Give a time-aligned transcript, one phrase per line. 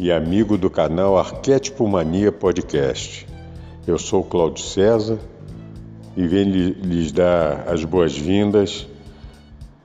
[0.00, 3.26] e amigo do canal Arquétipo Mania Podcast.
[3.86, 5.18] Eu sou Cláudio César
[6.16, 8.88] e venho lhes dar as boas-vindas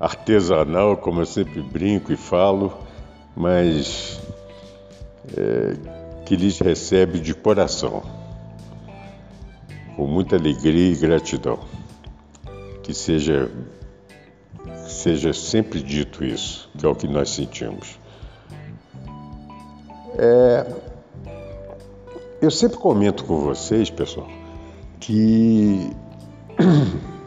[0.00, 2.72] artesanal, como eu sempre brinco e falo,
[3.36, 4.18] mas
[5.36, 8.02] é, que lhes recebe de coração,
[9.94, 11.58] com muita alegria e gratidão.
[12.82, 13.50] Que seja,
[14.86, 18.00] seja sempre dito isso, que é o que nós sentimos.
[20.16, 20.66] É,
[22.40, 24.28] eu sempre comento com vocês, pessoal,
[24.98, 25.90] que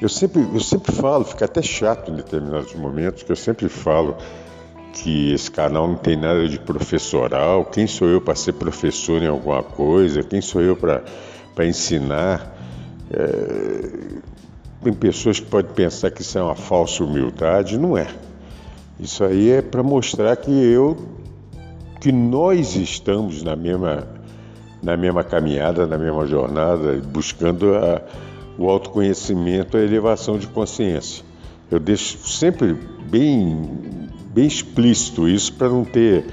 [0.00, 4.16] Eu sempre, eu sempre falo, fica até chato em determinados momentos, que eu sempre falo
[4.92, 7.64] que esse canal não tem nada de professoral.
[7.66, 10.22] Quem sou eu para ser professor em alguma coisa?
[10.22, 12.54] Quem sou eu para ensinar?
[13.10, 14.16] É...
[14.82, 17.78] Tem pessoas que podem pensar que isso é uma falsa humildade.
[17.78, 18.06] Não é.
[19.00, 20.96] Isso aí é para mostrar que eu,
[22.00, 24.06] que nós estamos na mesma,
[24.82, 28.00] na mesma caminhada, na mesma jornada, buscando a
[28.58, 31.24] o autoconhecimento, a elevação de consciência.
[31.70, 32.74] Eu deixo sempre
[33.10, 36.26] bem, bem explícito isso para não ter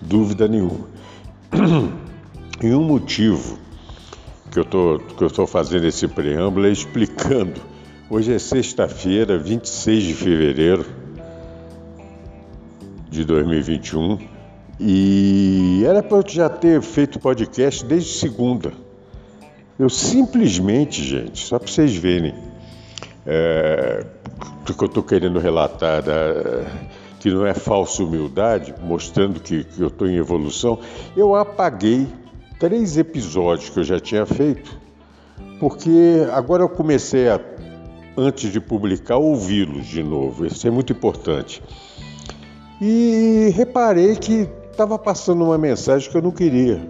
[0.00, 0.86] dúvida nenhuma.
[2.62, 3.58] E um motivo
[4.50, 4.64] que eu
[4.98, 7.60] que eu estou fazendo esse preâmbulo é explicando.
[8.08, 10.86] Hoje é sexta-feira, 26 de fevereiro
[13.10, 14.18] de 2021
[14.80, 18.85] e era para eu já ter feito podcast desde segunda.
[19.78, 22.34] Eu simplesmente, gente, só para vocês verem
[23.26, 24.06] é,
[24.62, 26.02] o que eu estou querendo relatar,
[27.20, 30.78] que não é falsa humildade, mostrando que, que eu estou em evolução,
[31.14, 32.08] eu apaguei
[32.58, 34.80] três episódios que eu já tinha feito,
[35.60, 37.38] porque agora eu comecei a,
[38.16, 40.46] antes de publicar, ouvi-los de novo.
[40.46, 41.62] Isso é muito importante.
[42.80, 46.80] E reparei que estava passando uma mensagem que eu não queria.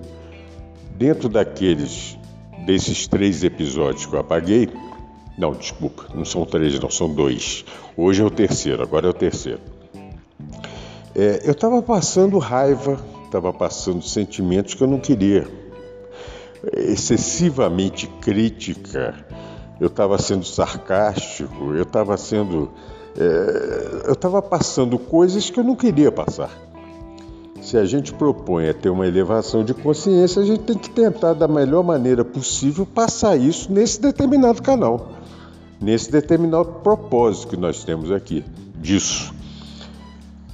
[0.97, 2.17] Dentro daqueles
[2.67, 4.69] desses três episódios que eu apaguei,
[5.39, 7.65] não, desculpa, não são três, não, são dois.
[7.97, 9.61] Hoje é o terceiro, agora é o terceiro.
[11.15, 15.47] É, eu estava passando raiva, estava passando sentimentos que eu não queria.
[16.73, 19.15] Excessivamente crítica,
[19.81, 22.71] eu estava sendo sarcástico, eu estava sendo.
[23.17, 26.66] É, eu estava passando coisas que eu não queria passar
[27.67, 31.33] se a gente propõe a ter uma elevação de consciência, a gente tem que tentar
[31.33, 35.09] da melhor maneira possível passar isso nesse determinado canal,
[35.81, 38.45] nesse determinado propósito que nós temos aqui
[38.81, 39.35] disso.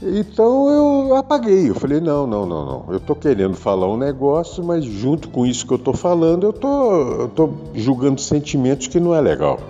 [0.01, 2.85] Então eu apaguei, eu falei, não, não, não, não.
[2.89, 6.53] Eu estou querendo falar um negócio, mas junto com isso que eu estou falando, eu
[6.53, 9.61] tô, tô julgando sentimentos que não é legal.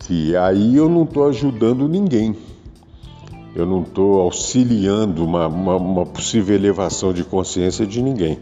[0.00, 2.36] Que aí eu não estou ajudando ninguém
[3.54, 8.40] eu não estou auxiliando uma, uma, uma, possível elevação de consciência de ninguém.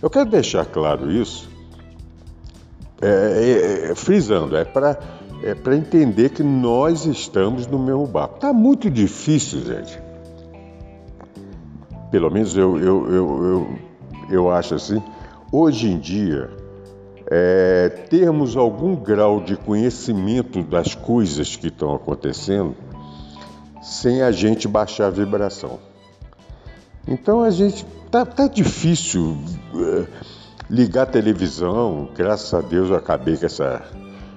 [0.00, 1.48] Eu quero deixar claro isso,
[3.00, 4.98] é, é, é frisando, é para
[5.42, 8.36] é entender que nós estamos no mesmo barco.
[8.36, 9.98] Está muito difícil, gente.
[12.10, 13.78] Pelo menos eu, eu, eu, eu,
[14.30, 15.02] eu acho assim.
[15.50, 16.50] Hoje em dia,
[17.30, 22.76] é, termos algum grau de conhecimento das coisas que estão acontecendo
[23.82, 25.78] sem a gente baixar a vibração.
[27.06, 29.36] Então a gente tá, tá difícil
[29.74, 30.06] uh,
[30.70, 32.08] ligar a televisão.
[32.14, 33.82] Graças a Deus eu acabei com essa,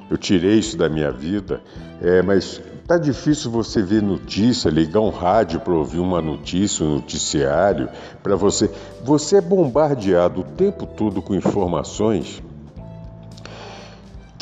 [0.09, 1.61] eu tirei isso da minha vida.
[2.01, 6.95] É, mas tá difícil você ver notícia, ligar um rádio para ouvir uma notícia, um
[6.95, 7.87] noticiário,
[8.23, 8.69] para você.
[9.03, 12.41] Você é bombardeado o tempo todo com informações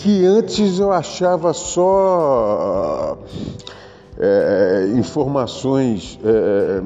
[0.04, 3.18] que antes eu achava só
[4.26, 6.82] é, informações é,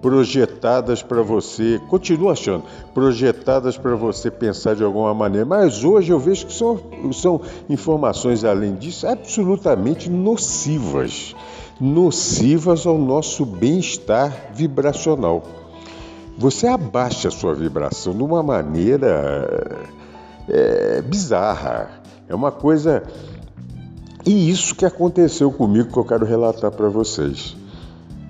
[0.00, 2.64] projetadas para você, continuo achando,
[2.94, 6.80] projetadas para você pensar de alguma maneira, mas hoje eu vejo que são,
[7.12, 11.34] são informações, além disso, absolutamente nocivas
[11.78, 15.42] nocivas ao nosso bem-estar vibracional.
[16.38, 19.76] Você abaixa a sua vibração de uma maneira
[20.48, 21.90] é, bizarra.
[22.26, 23.02] É uma coisa
[24.26, 27.54] e isso que aconteceu comigo que eu quero relatar para vocês.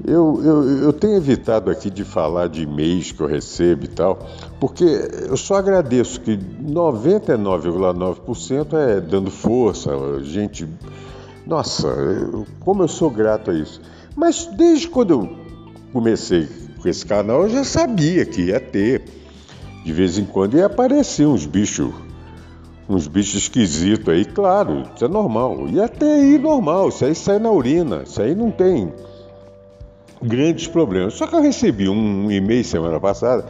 [0.04, 4.18] Eu, eu, eu, tenho evitado aqui de falar de e-mails que eu recebo e tal,
[4.60, 9.90] porque eu só agradeço que 99,9% é dando força,
[10.22, 10.68] gente.
[11.46, 11.88] Nossa,
[12.60, 13.80] como eu sou grato a isso.
[14.14, 15.34] Mas desde quando eu
[15.92, 16.46] comecei
[16.80, 19.02] com esse canal, eu já sabia que ia ter.
[19.84, 21.92] De vez em quando ia aparecer uns bichos
[22.88, 25.68] uns bichos esquisitos aí, claro, isso é normal.
[25.68, 28.92] E até aí normal, isso aí sai na urina, isso aí não tem
[30.22, 31.14] grandes problemas.
[31.14, 33.46] Só que eu recebi um e-mail semana passada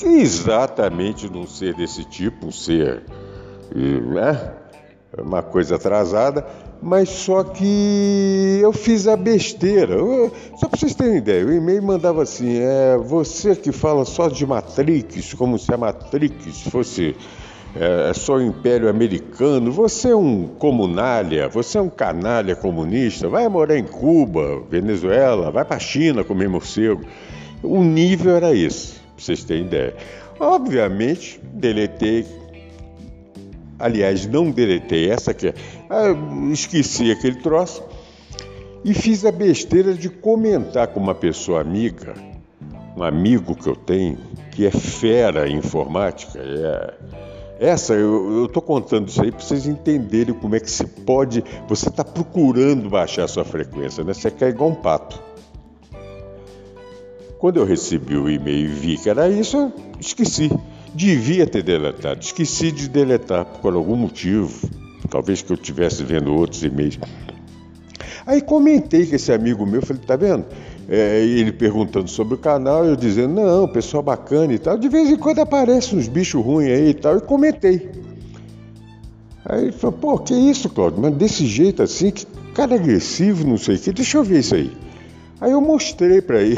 [0.00, 3.02] que exatamente num ser desse tipo, um ser,
[3.74, 4.54] né,
[5.18, 6.46] uma coisa atrasada,
[6.80, 9.96] mas só que eu fiz a besteira.
[9.96, 14.28] Eu, só para vocês terem ideia, o e-mail mandava assim: é você que fala só
[14.28, 17.14] de Matrix, como se a Matrix fosse
[17.74, 23.28] é, é só o Império Americano, você é um comunalha, você é um canalha comunista,
[23.28, 27.02] vai morar em Cuba, Venezuela, vai para a China comer morcego.
[27.62, 29.94] O nível era esse, para vocês terem ideia.
[30.38, 32.26] Obviamente, deletei.
[33.78, 35.52] Aliás, não deletei, essa aqui.
[35.88, 36.14] Ah,
[36.52, 37.82] esqueci aquele troço
[38.84, 42.14] e fiz a besteira de comentar com uma pessoa amiga,
[42.96, 44.18] um amigo que eu tenho,
[44.50, 47.29] que é fera em informática, é
[47.60, 51.44] essa, eu estou contando isso aí para vocês entenderem como é que se pode.
[51.68, 54.14] Você está procurando baixar a sua frequência, né?
[54.14, 55.22] Você quer igual um pato.
[57.38, 60.50] Quando eu recebi o e-mail e vi que era isso, eu esqueci.
[60.94, 62.20] Devia ter deletado.
[62.20, 64.66] Esqueci de deletar por algum motivo.
[65.10, 66.98] Talvez que eu estivesse vendo outros e-mails.
[68.24, 70.46] Aí comentei com esse amigo meu, falei, tá vendo?
[70.92, 74.76] É, ele perguntando sobre o canal, eu dizendo, não, pessoal bacana e tal.
[74.76, 77.88] De vez em quando aparecem uns bichos ruins aí e tal, e comentei.
[79.44, 81.00] Aí ele falou, pô, que isso, Claudio?
[81.00, 84.56] Mas desse jeito assim, que cara agressivo, não sei o que, deixa eu ver isso
[84.56, 84.72] aí.
[85.40, 86.56] Aí eu mostrei para ele.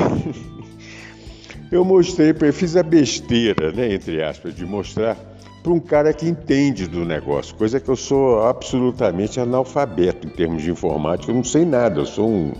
[1.70, 5.14] eu mostrei para ele, fiz a besteira, né, entre aspas, de mostrar
[5.62, 10.62] para um cara que entende do negócio, coisa que eu sou absolutamente analfabeto em termos
[10.62, 12.52] de informática, eu não sei nada, eu sou um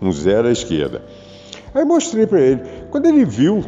[0.00, 1.02] um zero à esquerda.
[1.74, 2.60] Aí mostrei para ele.
[2.90, 3.64] Quando ele viu,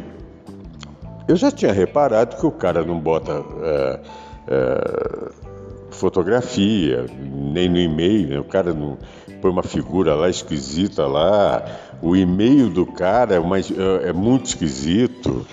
[1.26, 4.00] eu já tinha reparado que o cara não bota é,
[4.48, 5.30] é,
[5.90, 8.38] fotografia, nem no e-mail, né?
[8.38, 8.96] o cara não
[9.40, 11.64] põe uma figura lá esquisita lá,
[12.00, 13.62] o e-mail do cara é, uma, é,
[14.04, 15.44] é muito esquisito.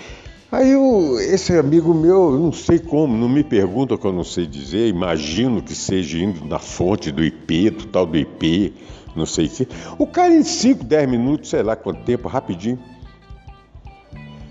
[0.52, 4.22] Aí eu, esse amigo meu, eu não sei como, não me pergunta que eu não
[4.22, 8.72] sei dizer, imagino que seja indo na fonte do IP, do tal do IP,
[9.16, 9.68] não sei o quê.
[9.98, 12.78] O cara em 5, 10 minutos, sei lá quanto tempo, rapidinho,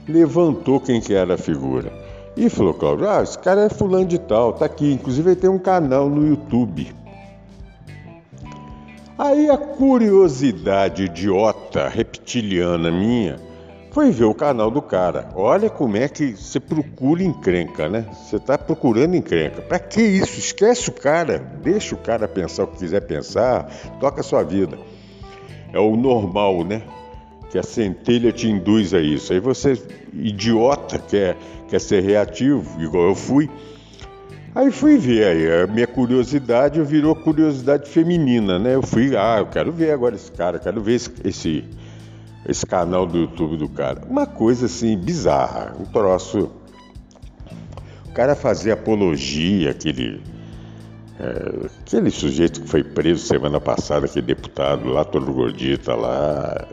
[0.08, 1.92] levantou quem que era a figura.
[2.36, 4.92] E falou, Cláudio, ah, esse cara é fulano de tal, tá aqui.
[4.92, 6.94] Inclusive ele tem um canal no YouTube.
[9.18, 13.40] Aí a curiosidade idiota, reptiliana minha,
[13.94, 15.30] foi ver o canal do cara.
[15.36, 18.08] Olha como é que você procura encrenca, né?
[18.12, 19.62] Você está procurando encrenca.
[19.62, 20.40] Para que isso?
[20.40, 24.80] Esquece o cara, deixa o cara pensar o que quiser pensar, toca a sua vida.
[25.72, 26.82] É o normal, né?
[27.52, 29.32] Que a centelha te induz a isso.
[29.32, 29.80] Aí você,
[30.12, 31.38] idiota, quer,
[31.70, 33.48] quer ser reativo, igual eu fui.
[34.56, 38.74] Aí fui ver, aí a minha curiosidade virou curiosidade feminina, né?
[38.74, 41.64] Eu fui, ah, eu quero ver agora esse cara, quero ver esse, esse
[42.48, 44.02] esse canal do YouTube do cara.
[44.10, 46.52] Uma coisa assim bizarra, um troço.
[48.08, 50.22] O cara fazia apologia, aquele.
[51.20, 56.68] É, aquele sujeito que foi preso semana passada, aquele deputado lá, todo gordito lá.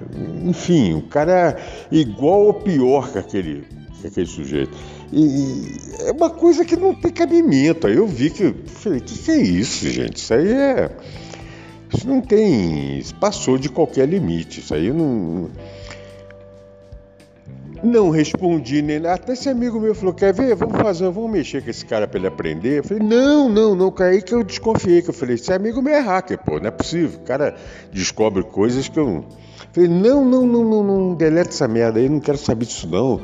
[0.45, 1.57] Enfim, o cara é
[1.91, 3.65] igual ou pior que aquele,
[4.01, 4.77] que aquele sujeito.
[5.13, 7.87] E é uma coisa que não tem cabimento.
[7.87, 8.55] Aí eu vi que.
[8.67, 10.17] Falei, o que, que é isso, gente?
[10.17, 10.91] Isso aí é
[11.93, 13.03] isso não tem.
[13.21, 14.61] Passou de qualquer limite.
[14.61, 15.51] Isso aí não.
[17.83, 19.15] Não respondi nem nada.
[19.15, 20.55] Até esse amigo meu falou: Quer ver?
[20.55, 22.79] Vamos fazer, vamos mexer com esse cara para ele aprender.
[22.79, 23.95] Eu falei: Não, não, não.
[23.99, 25.03] Aí que eu desconfiei.
[25.03, 27.19] Que eu falei: Esse amigo meu é hacker, pô, não é possível.
[27.19, 27.57] O cara
[27.93, 29.25] descobre coisas que eu.
[29.73, 33.21] Falei: Não, não, não, não, não, deleta essa merda aí, não quero saber disso não.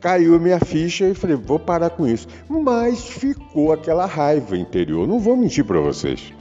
[0.00, 2.28] Caiu minha ficha e falei: Vou parar com isso.
[2.48, 5.08] Mas ficou aquela raiva interior.
[5.08, 6.37] Não vou mentir para vocês.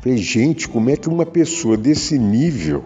[0.00, 2.82] Falei: Gente, como é que uma pessoa desse nível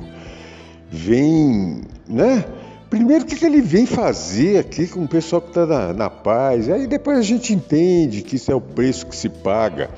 [0.90, 2.44] vem, né?
[2.90, 6.10] Primeiro, o que, que ele vem fazer aqui com o pessoal que está na, na
[6.10, 6.68] paz?
[6.68, 9.88] Aí depois a gente entende que isso é o preço que se paga.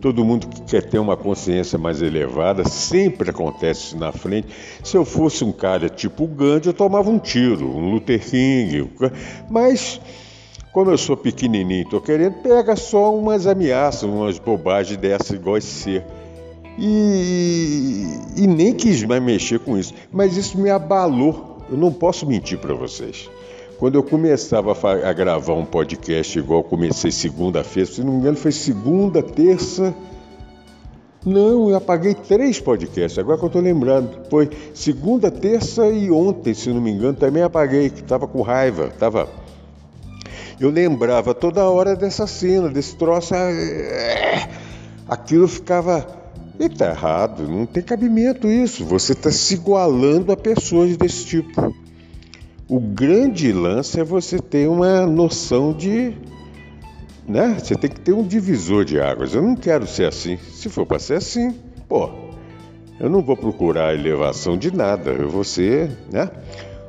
[0.00, 4.48] Todo mundo que quer ter uma consciência mais elevada sempre acontece isso na frente.
[4.82, 8.90] Se eu fosse um cara tipo Gandhi, eu tomava um tiro, um Luther King.
[9.50, 10.00] Mas,
[10.72, 15.68] como eu sou pequenininho, estou querendo, pega só umas ameaças, umas bobagens dessas, igual esse
[15.68, 16.04] ser.
[16.78, 19.92] E, e nem quis mais mexer com isso.
[20.10, 23.30] Mas isso me abalou eu não posso mentir para vocês.
[23.78, 24.76] Quando eu começava
[25.08, 29.94] a, gravar um podcast igual comecei segunda-feira, se não me engano foi segunda, terça.
[31.24, 34.28] Não, eu apaguei três podcasts, agora que eu estou lembrando.
[34.28, 38.88] Foi segunda, terça e ontem, se não me engano, também apaguei, que estava com raiva.
[38.98, 39.28] Tava...
[40.60, 43.34] Eu lembrava toda hora dessa cena, desse troço.
[43.34, 44.48] Ah,
[45.08, 46.21] aquilo ficava
[46.58, 48.84] e tá errado, não tem cabimento isso.
[48.84, 51.74] Você está se igualando a pessoas desse tipo.
[52.68, 56.14] O grande lance é você ter uma noção de.
[57.26, 57.56] Né?
[57.58, 59.34] Você tem que ter um divisor de águas.
[59.34, 60.36] Eu não quero ser assim.
[60.36, 61.54] Se for para ser assim,
[61.88, 62.10] pô,
[63.00, 65.10] eu não vou procurar elevação de nada.
[65.10, 66.30] Eu vou ser né,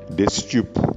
[0.10, 0.96] desse tipo.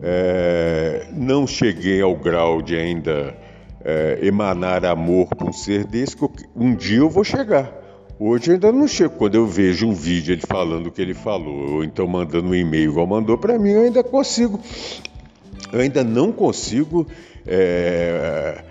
[0.00, 3.36] É, não cheguei ao grau de ainda
[3.84, 7.77] é, emanar amor para um ser desse, que um dia eu vou chegar.
[8.20, 9.14] Hoje ainda não chego.
[9.14, 12.54] Quando eu vejo um vídeo ele falando o que ele falou, ou então mandando um
[12.54, 14.58] e-mail igual mandou para mim, eu ainda consigo.
[15.72, 17.06] Eu ainda não consigo
[17.46, 18.64] é,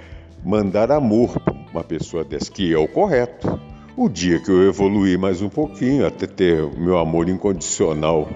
[0.44, 3.58] mandar amor para uma pessoa dessa, que é o correto.
[3.96, 8.30] O dia que eu evoluir mais um pouquinho, até ter o meu amor incondicional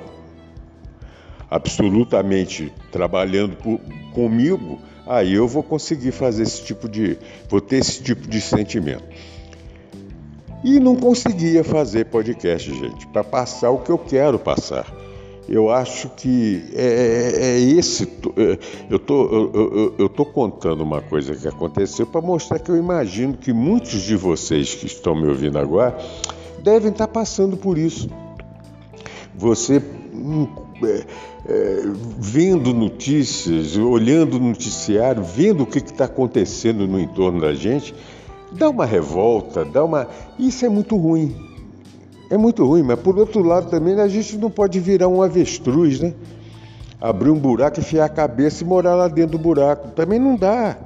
[1.49, 3.81] absolutamente trabalhando por,
[4.13, 7.17] comigo, aí eu vou conseguir fazer esse tipo de.
[7.49, 9.03] vou ter esse tipo de sentimento.
[10.63, 14.85] E não conseguia fazer podcast, gente, para passar o que eu quero passar.
[15.49, 18.07] Eu acho que é, é, é esse.
[18.37, 18.57] É,
[18.89, 22.77] eu tô, eu, eu, eu tô contando uma coisa que aconteceu para mostrar que eu
[22.77, 25.97] imagino que muitos de vocês que estão me ouvindo agora
[26.63, 28.07] devem estar tá passando por isso.
[29.35, 29.81] Você
[30.13, 30.47] hum,
[30.83, 31.05] é,
[31.47, 31.81] é,
[32.19, 37.93] vendo notícias, olhando o noticiário, vendo o que está acontecendo no entorno da gente,
[38.51, 40.07] dá uma revolta, dá uma.
[40.37, 41.35] Isso é muito ruim.
[42.29, 45.99] É muito ruim, mas por outro lado também a gente não pode virar um avestruz,
[45.99, 46.13] né?
[46.99, 49.89] Abrir um buraco, enfiar a cabeça e morar lá dentro do buraco.
[49.89, 50.77] Também não dá.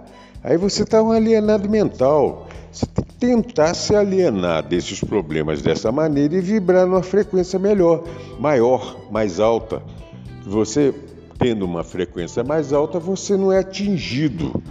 [0.43, 2.48] Aí você está um alienado mental.
[2.72, 8.03] Você tem que tentar se alienar desses problemas dessa maneira e vibrar numa frequência melhor,
[8.39, 9.81] maior, mais alta.
[10.45, 10.93] Você
[11.38, 14.62] tendo uma frequência mais alta, você não é atingido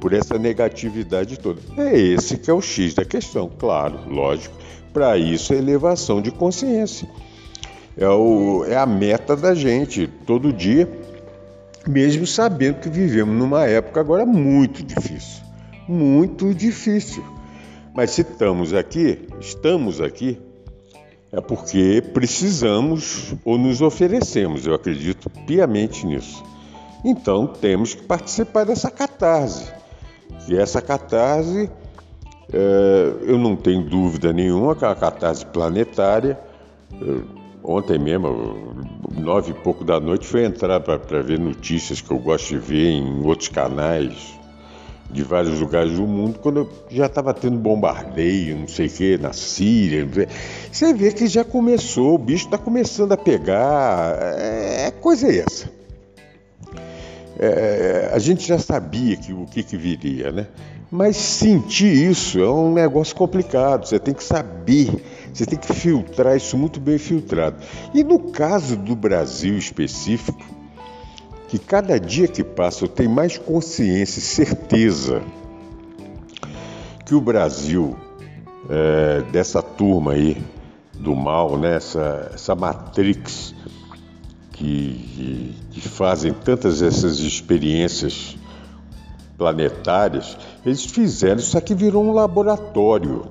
[0.00, 1.60] por essa negatividade toda.
[1.76, 4.54] É esse que é o X da questão, claro, lógico.
[4.92, 7.08] Para isso é elevação de consciência.
[7.96, 10.88] É, o, é a meta da gente todo dia,
[11.86, 15.42] mesmo sabendo que vivemos numa época agora muito difícil.
[15.88, 17.24] Muito difícil.
[17.94, 20.38] Mas se estamos aqui, estamos aqui,
[21.32, 26.44] é porque precisamos ou nos oferecemos, eu acredito piamente nisso.
[27.04, 29.72] Então temos que participar dessa catarse.
[30.48, 31.70] E essa catarse,
[32.52, 36.38] é, eu não tenho dúvida nenhuma que é uma catarse planetária.
[37.62, 38.84] Ontem mesmo,
[39.18, 42.90] nove e pouco da noite, fui entrar para ver notícias que eu gosto de ver
[42.92, 44.36] em outros canais
[45.10, 49.18] de vários lugares do mundo, quando eu já estava tendo bombardeio, não sei o que,
[49.18, 50.08] na Síria.
[50.70, 54.16] Você vê que já começou, o bicho está começando a pegar.
[54.20, 55.75] É, é coisa essa
[57.38, 60.46] é, a gente já sabia que, o que, que viria, né?
[60.90, 64.88] Mas sentir isso é um negócio complicado, você tem que saber,
[65.32, 67.56] você tem que filtrar isso muito bem filtrado.
[67.92, 70.44] E no caso do Brasil específico,
[71.48, 75.22] que cada dia que passa eu tenho mais consciência e certeza
[77.04, 77.96] que o Brasil,
[78.68, 80.42] é, dessa turma aí
[80.94, 83.54] do mal, né, essa, essa matrix
[84.56, 88.36] que, que fazem tantas essas experiências
[89.36, 93.26] planetárias, eles fizeram, isso aqui virou um laboratório.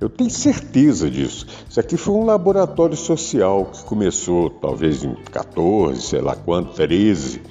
[0.00, 1.46] Eu tenho certeza disso.
[1.68, 7.42] Isso aqui foi um laboratório social que começou talvez em 14, sei lá quanto, 13.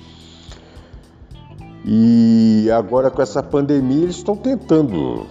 [1.86, 5.28] E agora com essa pandemia eles estão tentando,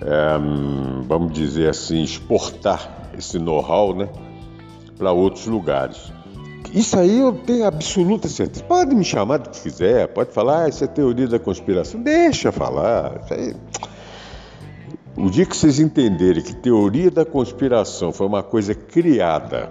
[0.00, 0.38] é,
[1.06, 4.08] vamos dizer assim, exportar esse know-how né,
[4.96, 6.13] para outros lugares.
[6.74, 8.64] Isso aí eu tenho absoluta certeza.
[8.64, 12.02] Pode me chamar do que quiser, pode falar, ah, isso é teoria da conspiração.
[12.02, 13.24] Deixa falar.
[15.16, 19.70] O dia que vocês entenderem que teoria da conspiração foi uma coisa criada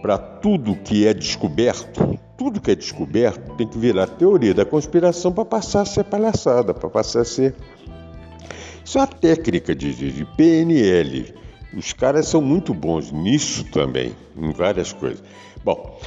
[0.00, 5.30] para tudo que é descoberto, tudo que é descoberto tem que virar teoria da conspiração
[5.30, 7.54] para passar a ser palhaçada, para passar a ser.
[8.82, 11.34] Isso é uma técnica de, de, de PNL.
[11.76, 15.22] Os caras são muito bons nisso também, em várias coisas.
[15.62, 15.98] Bom,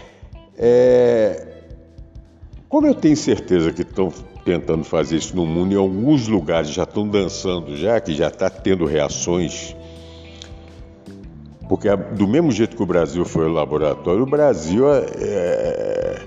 [0.58, 1.48] é...
[2.68, 4.12] como eu tenho certeza que estão
[4.44, 8.50] tentando fazer isso no mundo, em alguns lugares já estão dançando, já que já está
[8.50, 9.76] tendo reações.
[11.68, 16.22] Porque do mesmo jeito que o Brasil foi o laboratório, o Brasil é, é,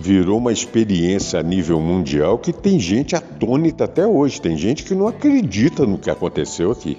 [0.00, 4.92] virou uma experiência a nível mundial que tem gente atônita até hoje, tem gente que
[4.92, 6.98] não acredita no que aconteceu aqui,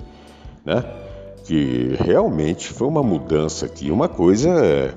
[0.65, 0.81] né?
[1.43, 4.95] Que realmente foi uma mudança aqui, uma coisa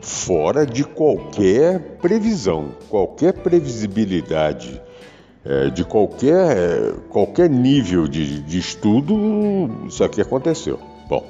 [0.00, 4.80] fora de qualquer previsão, qualquer previsibilidade,
[5.44, 10.78] é, de qualquer, qualquer nível de, de estudo, isso aqui aconteceu.
[11.08, 11.24] Bom,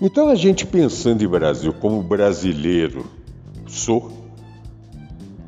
[0.00, 3.06] então a gente pensando em Brasil como brasileiro
[3.66, 4.12] sou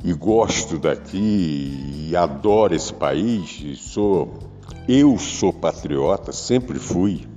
[0.03, 4.51] e gosto daqui e adoro esse país, sou
[4.87, 7.30] eu sou patriota, sempre fui.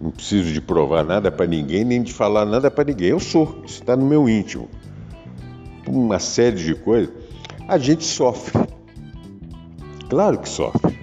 [0.00, 3.10] Não preciso de provar nada para ninguém, nem de falar nada para ninguém.
[3.10, 4.66] Eu sou, isso está no meu íntimo.
[5.86, 7.12] Uma série de coisas.
[7.68, 8.58] A gente sofre.
[10.08, 10.98] Claro que sofre.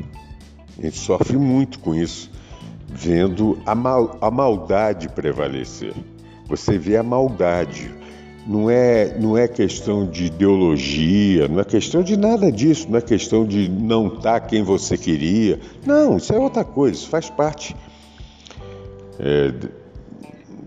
[0.79, 2.31] A gente sofre muito com isso,
[2.87, 5.93] vendo a, mal, a maldade prevalecer.
[6.47, 7.91] Você vê a maldade.
[8.47, 13.01] Não é, não é questão de ideologia, não é questão de nada disso, não é
[13.01, 15.59] questão de não estar tá quem você queria.
[15.85, 17.75] Não, isso é outra coisa, isso faz parte
[19.19, 19.53] é,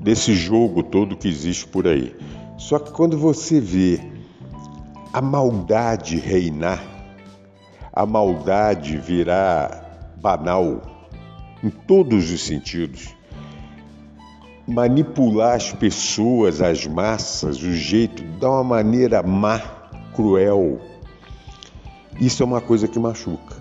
[0.00, 2.14] desse jogo todo que existe por aí.
[2.58, 4.00] Só que quando você vê
[5.12, 6.82] a maldade reinar,
[7.92, 10.82] a maldade virar banal
[11.62, 13.14] em todos os sentidos,
[14.66, 19.58] manipular as pessoas, as massas, o jeito, de uma maneira má,
[20.14, 20.80] cruel,
[22.20, 23.59] isso é uma coisa que machuca.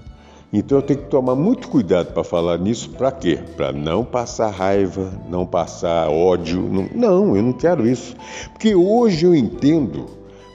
[0.51, 3.39] Então eu tenho que tomar muito cuidado para falar nisso, para quê?
[3.55, 6.61] Para não passar raiva, não passar ódio.
[6.61, 8.15] Não, não, eu não quero isso.
[8.51, 10.07] Porque hoje eu entendo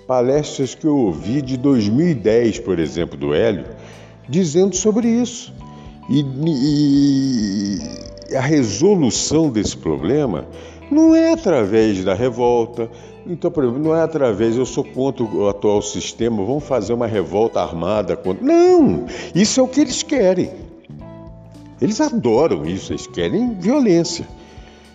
[0.07, 3.67] palestras que eu ouvi de 2010, por exemplo, do Hélio,
[4.29, 5.55] dizendo sobre isso.
[6.11, 6.25] E,
[8.31, 10.45] e a resolução desse problema
[10.91, 12.91] não é através da revolta,
[13.27, 17.07] então, por exemplo, não é através, eu sou contra o atual sistema, vamos fazer uma
[17.07, 18.45] revolta armada contra.
[18.45, 19.07] Não!
[19.35, 20.51] Isso é o que eles querem.
[21.81, 24.27] Eles adoram isso, eles querem violência.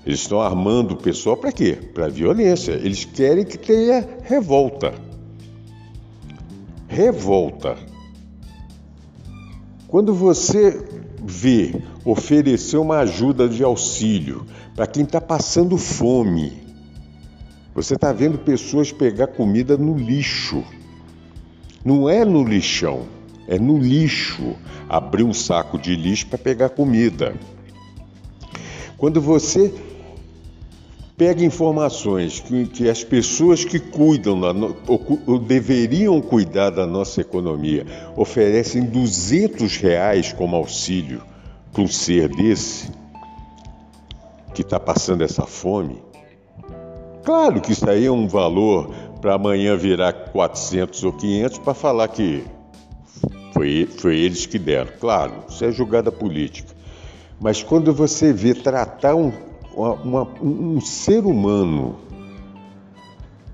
[0.05, 1.77] Eles estão armando o pessoal para quê?
[1.93, 2.71] Para violência.
[2.71, 4.93] Eles querem que tenha revolta.
[6.87, 7.77] Revolta.
[9.87, 10.83] Quando você
[11.23, 16.68] vê oferecer uma ajuda de auxílio para quem está passando fome,
[17.73, 20.63] você está vendo pessoas pegar comida no lixo.
[21.83, 23.07] Não é no lixão,
[23.47, 24.55] é no lixo.
[24.87, 27.35] Abrir um saco de lixo para pegar comida.
[28.97, 29.73] Quando você
[31.19, 34.51] pega informações que, que as pessoas que cuidam, da,
[34.87, 41.21] ou, ou, deveriam cuidar da nossa economia, oferecem 200 reais como auxílio
[41.73, 42.89] para um ser desse,
[44.53, 46.01] que está passando essa fome,
[47.29, 48.89] Claro que isso aí é um valor
[49.21, 52.43] para amanhã virar 400 ou 500 para falar que
[53.53, 54.93] foi, foi eles que deram.
[54.99, 56.73] Claro, isso é jogada política.
[57.39, 59.31] Mas quando você vê tratar um,
[59.75, 61.99] uma, um ser humano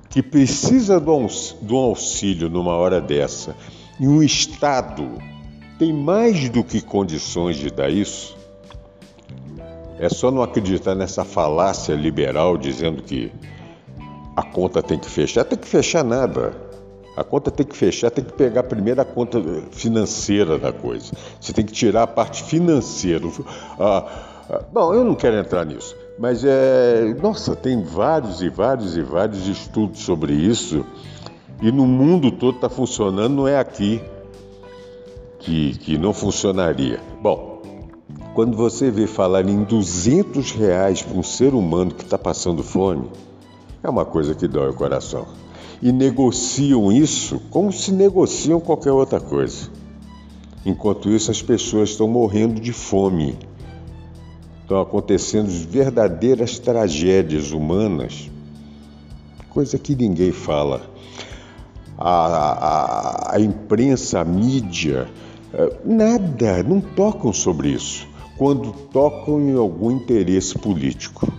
[0.09, 3.57] que precisa de um auxílio numa hora dessa,
[3.99, 5.21] e um Estado
[5.77, 8.37] tem mais do que condições de dar isso,
[9.99, 13.33] é só não acreditar nessa falácia liberal dizendo que
[14.35, 16.53] a conta tem que fechar, tem que fechar nada.
[17.15, 21.13] A conta tem que fechar, tem que pegar primeiro a conta financeira da coisa.
[21.39, 23.25] Você tem que tirar a parte financeira.
[23.79, 24.05] Ah,
[24.49, 27.15] ah, bom, eu não quero entrar nisso, mas é.
[27.21, 30.85] Nossa, tem vários e vários e vários estudos sobre isso.
[31.61, 34.01] E no mundo todo está funcionando, não é aqui
[35.39, 36.99] que, que não funcionaria.
[37.21, 37.61] Bom,
[38.33, 43.09] Quando você vê falar em 200 reais para um ser humano que está passando fome,
[43.85, 45.25] é uma coisa que dói o coração.
[45.81, 49.69] E negociam isso como se negociam qualquer outra coisa.
[50.65, 53.37] Enquanto isso, as pessoas estão morrendo de fome.
[54.61, 58.31] Estão acontecendo verdadeiras tragédias humanas,
[59.51, 60.81] coisa que ninguém fala.
[61.97, 65.07] A, a, a imprensa, a mídia,
[65.53, 71.31] eh, nada, não tocam sobre isso quando tocam em algum interesse político.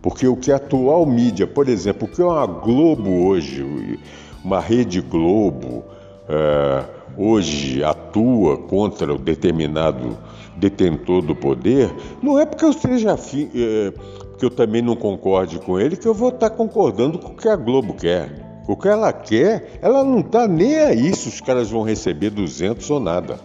[0.00, 3.98] Porque o que a atual mídia, por exemplo, o que é uma Globo hoje,
[4.44, 5.84] uma Rede Globo,
[6.28, 6.84] é,
[7.16, 10.16] hoje atua contra o determinado
[10.56, 13.92] detentor do poder, não é porque eu seja afim, é,
[14.38, 17.48] que eu também não concorde com ele, que eu vou estar concordando com o que
[17.48, 18.46] a Globo quer.
[18.68, 22.88] O que ela quer, ela não está nem aí se os caras vão receber 200
[22.90, 23.40] ou nada.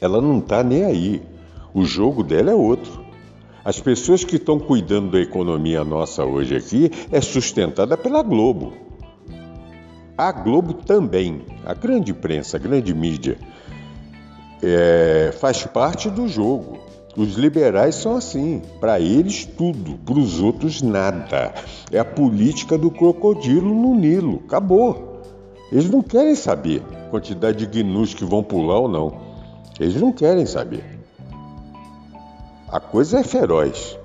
[0.00, 1.22] Ela não está nem aí.
[1.72, 3.07] O jogo dela é outro.
[3.68, 8.72] As pessoas que estão cuidando da economia nossa hoje aqui é sustentada pela Globo.
[10.16, 13.36] A Globo também, a grande imprensa, a grande mídia,
[14.62, 16.78] é, faz parte do jogo.
[17.14, 21.52] Os liberais são assim, para eles tudo, para os outros nada.
[21.92, 25.20] É a política do crocodilo no Nilo, acabou.
[25.70, 29.20] Eles não querem saber quantidade de gnus que vão pular ou não.
[29.78, 30.97] Eles não querem saber.
[32.70, 33.98] A coisa é feroz.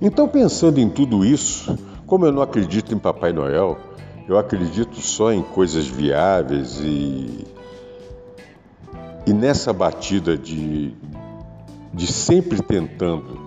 [0.00, 3.78] Então, pensando em tudo isso, como eu não acredito em Papai Noel,
[4.28, 7.44] eu acredito só em coisas viáveis e,
[9.26, 10.94] e nessa batida de,
[11.92, 13.40] de sempre tentando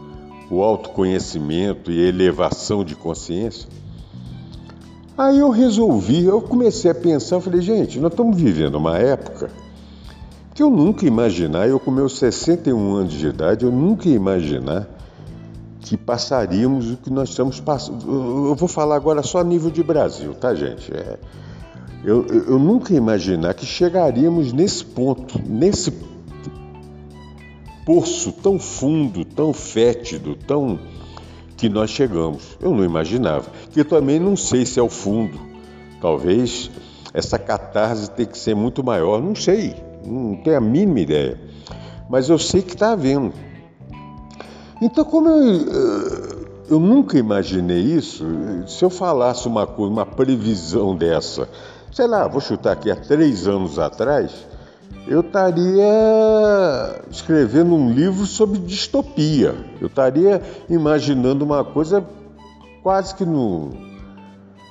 [0.51, 3.69] o autoconhecimento e elevação de consciência.
[5.17, 9.49] Aí eu resolvi, eu comecei a pensar, eu falei, gente, nós estamos vivendo uma época
[10.53, 14.87] que eu nunca imaginar, eu com meus 61 anos de idade, eu nunca imaginar
[15.79, 18.05] que passaríamos o que nós estamos passando.
[18.47, 20.93] Eu vou falar agora só a nível de Brasil, tá, gente?
[20.93, 21.17] É,
[22.03, 25.91] eu, eu nunca imaginar que chegaríamos nesse ponto, nesse
[27.85, 30.79] poço tão fundo, tão fétido, tão
[31.57, 32.57] que nós chegamos.
[32.61, 33.49] Eu não imaginava.
[33.71, 35.37] Que também não sei se é o fundo.
[35.99, 36.69] Talvez
[37.13, 41.39] essa catarse tenha que ser muito maior, não sei não tenho a mínima ideia.
[42.09, 43.33] Mas eu sei que está havendo.
[44.81, 48.25] Então, como eu, eh, eu nunca imaginei isso,
[48.67, 51.47] se eu falasse uma coisa, uma previsão dessa,
[51.91, 54.31] sei lá, vou chutar aqui há três anos atrás,
[55.07, 59.53] eu estaria escrevendo um livro sobre distopia.
[59.81, 62.05] Eu estaria imaginando uma coisa
[62.81, 63.69] quase que no,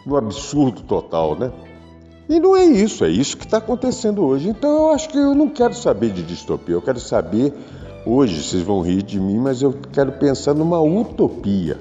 [0.06, 1.52] no absurdo total, né?
[2.32, 4.48] E não é isso, é isso que está acontecendo hoje.
[4.48, 7.52] Então eu acho que eu não quero saber de distopia, eu quero saber.
[8.06, 11.78] Hoje vocês vão rir de mim, mas eu quero pensar numa utopia.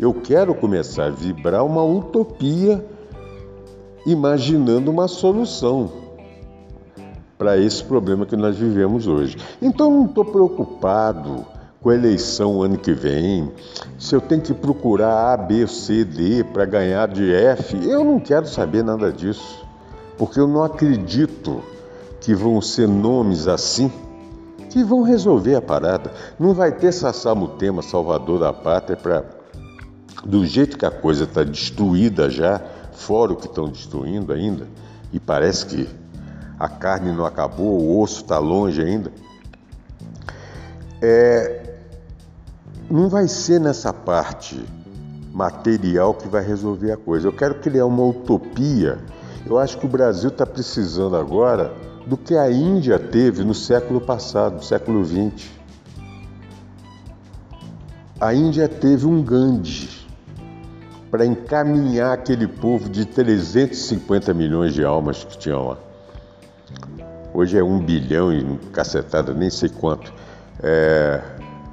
[0.00, 2.84] Eu quero começar a vibrar uma utopia
[4.04, 5.92] imaginando uma solução
[7.38, 9.36] para esse problema que nós vivemos hoje.
[9.62, 11.46] Então não estou preocupado
[11.82, 13.50] com a eleição ano que vem,
[13.98, 18.20] se eu tenho que procurar A, B, C, D para ganhar de F, eu não
[18.20, 19.66] quero saber nada disso,
[20.16, 21.60] porque eu não acredito
[22.20, 23.90] que vão ser nomes assim
[24.70, 26.12] que vão resolver a parada.
[26.38, 29.24] Não vai ter Sassamutema, salvador da pátria, para
[30.24, 32.60] do jeito que a coisa está destruída já,
[32.92, 34.68] fora o que estão destruindo ainda,
[35.12, 35.88] e parece que
[36.58, 39.10] a carne não acabou, o osso está longe ainda.
[41.00, 41.61] É,
[42.92, 44.62] não vai ser nessa parte
[45.32, 47.26] material que vai resolver a coisa.
[47.26, 48.98] Eu quero criar uma utopia.
[49.46, 51.72] Eu acho que o Brasil está precisando agora
[52.06, 55.48] do que a Índia teve no século passado, no século XX.
[58.20, 59.88] A Índia teve um Gandhi
[61.10, 65.78] para encaminhar aquele povo de 350 milhões de almas que tinham lá.
[67.32, 70.12] Hoje é um bilhão e cacetada, nem sei quanto.
[70.62, 71.22] É,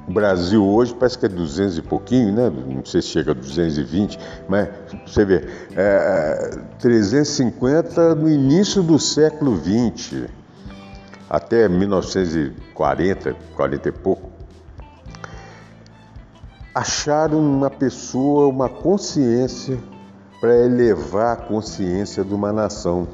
[0.09, 2.49] o Brasil hoje parece que é 200 e pouquinho, né?
[2.49, 4.17] não sei se chega a 220,
[4.47, 4.67] mas
[5.05, 10.25] você vê, é, 350 no início do século 20,
[11.29, 14.31] até 1940, 40 e pouco,
[16.73, 19.77] acharam uma pessoa, uma consciência
[20.41, 23.07] para elevar a consciência de uma nação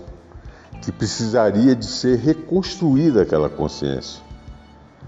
[0.81, 4.24] que precisaria de ser reconstruída aquela consciência.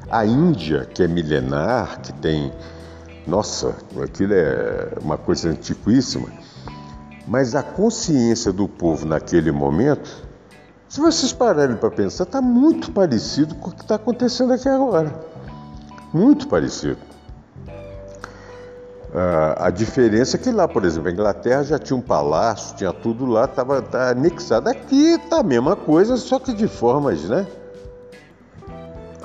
[0.10, 2.52] A Índia, que é milenar, que tem.
[3.26, 6.30] Nossa, aquilo é uma coisa antiquíssima.
[7.28, 10.26] Mas a consciência do povo naquele momento
[10.88, 15.14] Se vocês pararem para pensar, está muito parecido com o que está acontecendo aqui agora.
[16.14, 16.98] Muito parecido.
[19.14, 22.94] Ah, a diferença é que lá, por exemplo, a Inglaterra já tinha um palácio, tinha
[22.94, 24.70] tudo lá, estava tá anexado.
[24.70, 27.46] Aqui está a mesma coisa, só que de formas, né?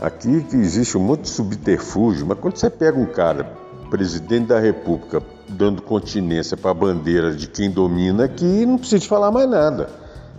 [0.02, 3.44] Aqui existe um monte de subterfúgio, mas quando você pega um cara,
[3.88, 9.30] presidente da República, dando continência para a bandeira de quem domina aqui, não precisa falar
[9.30, 9.88] mais nada,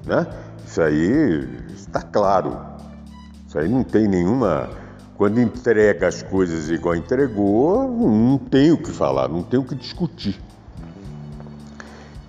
[0.06, 0.28] né?
[0.68, 1.48] Isso aí
[1.78, 2.60] está claro.
[3.48, 4.70] Isso aí não tem nenhuma.
[5.16, 9.76] Quando entrega as coisas igual entregou, não tem o que falar, não tem o que
[9.76, 10.38] discutir.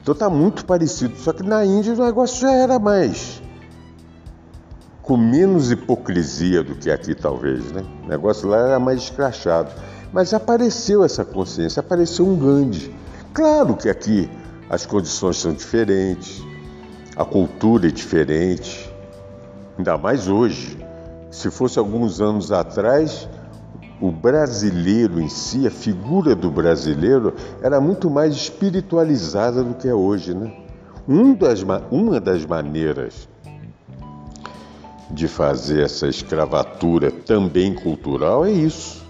[0.00, 1.16] Então está muito parecido.
[1.16, 3.42] Só que na Índia o negócio já era mais.
[5.04, 7.84] Com menos hipocrisia do que aqui, talvez, né?
[8.04, 9.70] O negócio lá era mais escrachado.
[10.12, 12.94] Mas apareceu essa consciência, apareceu um Gandhi.
[13.32, 14.30] Claro que aqui
[14.70, 16.42] as condições são diferentes,
[17.16, 18.90] a cultura é diferente,
[19.76, 20.78] ainda mais hoje.
[21.30, 23.28] Se fosse alguns anos atrás,
[24.00, 29.94] o brasileiro em si, a figura do brasileiro, era muito mais espiritualizada do que é
[29.94, 30.50] hoje, né?
[31.06, 33.28] Um das, uma das maneiras
[35.14, 39.04] de fazer essa escravatura também cultural é isso.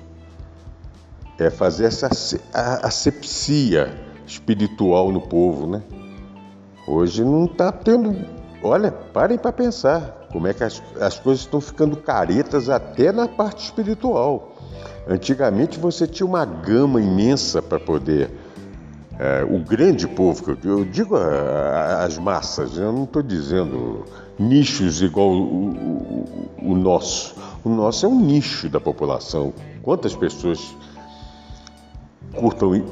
[1.38, 2.08] É fazer essa
[2.82, 3.92] asepsia
[4.26, 5.82] espiritual no povo, né?
[6.86, 8.14] Hoje não está tendo.
[8.62, 13.26] Olha, parem para pensar como é que as, as coisas estão ficando caretas até na
[13.26, 14.56] parte espiritual.
[15.08, 18.30] Antigamente você tinha uma gama imensa para poder.
[19.18, 24.04] É, o grande povo, eu digo as massas, eu não estou dizendo
[24.38, 27.34] nichos igual o, o, o, nosso.
[27.64, 29.52] O nosso é um nicho da população.
[29.82, 30.74] Quantas pessoas
[32.34, 32.84] curtam,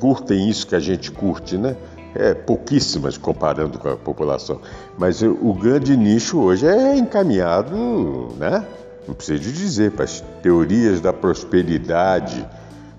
[0.00, 1.76] curtem isso que a gente curte, né?
[2.16, 4.60] é, pouquíssimas comparando com a população.
[4.98, 8.64] Mas o grande nicho hoje é encaminhado, né?
[9.06, 12.46] não preciso dizer, para as teorias da prosperidade,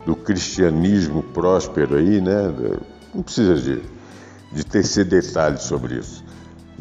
[0.05, 2.53] do cristianismo próspero aí, né?
[3.13, 3.81] Não precisa de,
[4.53, 6.23] de tecer detalhes sobre isso.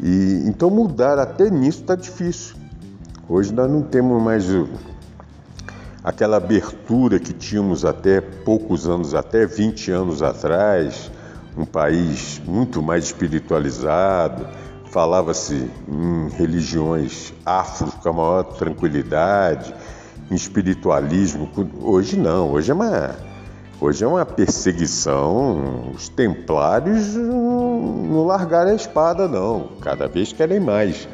[0.01, 2.55] E, então mudar até nisso está difícil.
[3.27, 4.45] Hoje nós não temos mais
[6.03, 11.11] aquela abertura que tínhamos até poucos anos, até 20 anos atrás,
[11.57, 14.47] um país muito mais espiritualizado,
[14.85, 19.73] falava-se em religiões afro com a maior tranquilidade,
[20.31, 21.49] em espiritualismo.
[21.81, 23.15] Hoje não, hoje é uma,
[23.81, 25.91] hoje é uma perseguição.
[25.93, 27.15] Os templários
[27.79, 31.07] não largaram a espada, não, cada vez querem mais.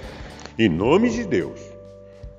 [0.57, 1.59] Em nome de Deus,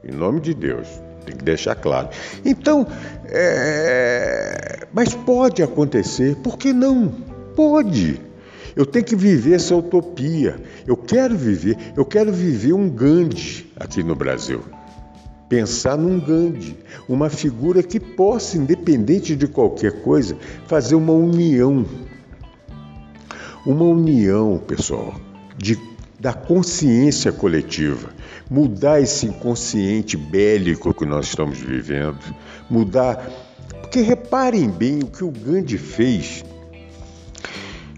[0.02, 0.88] em nome de Deus,
[1.24, 2.08] tem que deixar claro.
[2.44, 2.86] Então,
[3.26, 4.86] é...
[4.92, 7.08] mas pode acontecer, por que não?
[7.56, 8.20] Pode.
[8.76, 10.56] Eu tenho que viver essa utopia.
[10.86, 14.62] Eu quero viver, eu quero viver um Gandhi aqui no Brasil.
[15.48, 16.76] Pensar num Gandhi,
[17.08, 21.84] uma figura que possa, independente de qualquer coisa, fazer uma união.
[23.66, 25.14] Uma união, pessoal,
[25.56, 25.78] de,
[26.20, 28.10] da consciência coletiva.
[28.50, 32.18] Mudar esse inconsciente bélico que nós estamos vivendo.
[32.68, 33.30] Mudar.
[33.80, 36.44] Porque reparem bem o que o Gandhi fez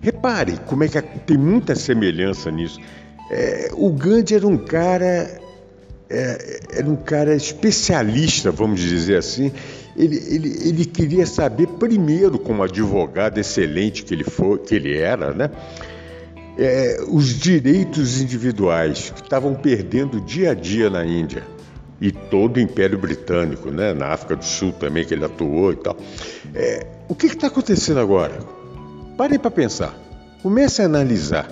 [0.06, 2.78] Repare como é que tem muita semelhança nisso.
[3.28, 5.40] É, o Gandhi era um cara,
[6.08, 9.50] é, era um cara especialista, vamos dizer assim.
[9.96, 15.32] Ele, ele, ele queria saber primeiro, como advogado excelente que ele, foi, que ele era,
[15.32, 15.50] né?
[16.58, 21.44] É, os direitos individuais que estavam perdendo dia a dia na Índia
[22.00, 23.92] e todo o Império Britânico, né?
[23.92, 25.96] na África do Sul também que ele atuou e tal.
[26.54, 28.38] É, o que está acontecendo agora?
[29.16, 29.94] Parem para pensar.
[30.42, 31.50] Comece a analisar.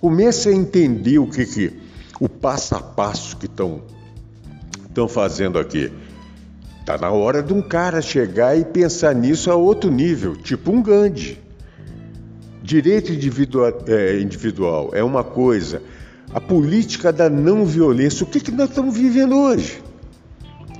[0.00, 1.72] Comece a entender o que, que
[2.20, 3.82] o passo a passo que estão
[4.88, 5.92] estão fazendo aqui.
[6.88, 10.82] Tá na hora de um cara chegar e pensar nisso a outro nível, tipo um
[10.82, 11.38] Gandhi.
[12.62, 15.82] Direito individual é, individual é uma coisa.
[16.32, 19.82] A política da não violência, o que, que nós estamos vivendo hoje?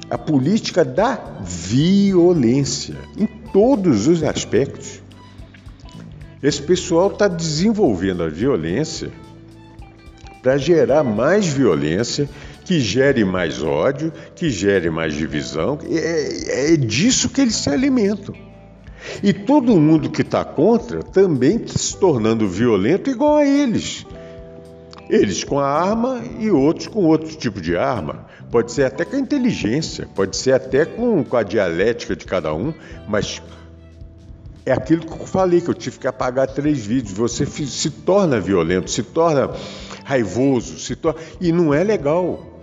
[0.08, 5.02] A política da violência, em todos os aspectos.
[6.42, 9.10] Esse pessoal está desenvolvendo a violência
[10.42, 12.26] para gerar mais violência,
[12.68, 15.78] que gere mais ódio, que gere mais divisão.
[15.90, 18.34] É, é disso que eles se alimentam.
[19.22, 24.04] E todo mundo que está contra também está se tornando violento igual a eles.
[25.08, 28.26] Eles com a arma e outros com outro tipo de arma.
[28.50, 32.52] Pode ser até com a inteligência, pode ser até com, com a dialética de cada
[32.52, 32.74] um,
[33.08, 33.40] mas
[34.66, 37.16] é aquilo que eu falei, que eu tive que apagar três vídeos.
[37.16, 39.52] Você se torna violento, se torna
[40.04, 41.18] raivoso, se torna...
[41.40, 42.57] e não é legal.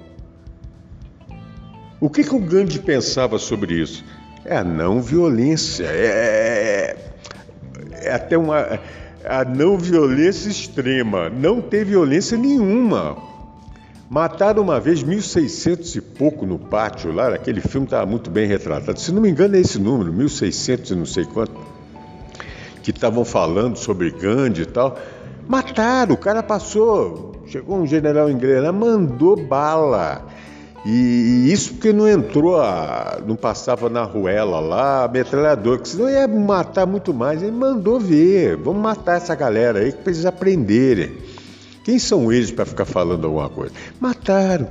[2.05, 4.05] O que, que o Gandhi pensava sobre isso?
[4.45, 6.95] É a não violência, é,
[7.89, 8.79] é, é até uma
[9.27, 13.17] a não violência extrema, não ter violência nenhuma.
[14.07, 18.99] Mataram uma vez 1.600 e pouco no pátio lá, aquele filme estava muito bem retratado.
[18.99, 21.59] Se não me engano é esse número, 1.600 e não sei quanto,
[22.83, 24.95] que estavam falando sobre Gandhi e tal.
[25.47, 30.35] Mataram, o cara passou, chegou um general inglês lá, mandou bala.
[30.85, 36.27] E, isso porque não entrou, a, não passava na ruela lá, metralhador, que senão ia
[36.27, 37.41] matar muito mais.
[37.41, 41.17] Ele mandou ver, vamos matar essa galera aí que precisa aprenderem.
[41.83, 43.73] Quem são eles para ficar falando alguma coisa?
[43.99, 44.67] Mataram.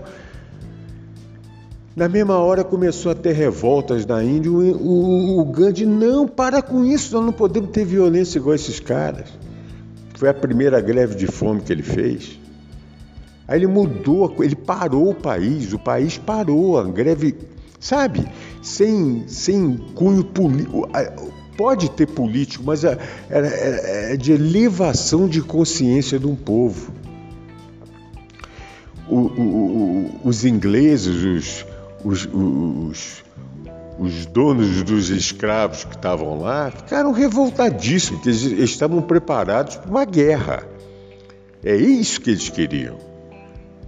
[1.97, 4.51] Na mesma hora começou a ter revoltas na Índia.
[4.51, 8.79] O, o, o Gandhi, não, para com isso, nós não podemos ter violência igual esses
[8.79, 9.29] caras.
[10.15, 12.39] Foi a primeira greve de fome que ele fez.
[13.47, 17.35] Aí ele mudou, ele parou o país, o país parou, a greve,
[17.79, 18.27] sabe,
[18.63, 20.89] sem, sem cunho político.
[21.57, 22.99] Pode ter político, mas é,
[23.31, 26.91] é, é de elevação de consciência de um povo.
[29.09, 31.65] O, o, o, os ingleses,
[32.03, 33.23] os, os,
[33.99, 40.07] os, donos dos escravos que estavam lá, ficaram revoltadíssimos, porque eles estavam preparados para uma
[40.07, 40.67] guerra.
[41.63, 43.14] É isso que eles queriam.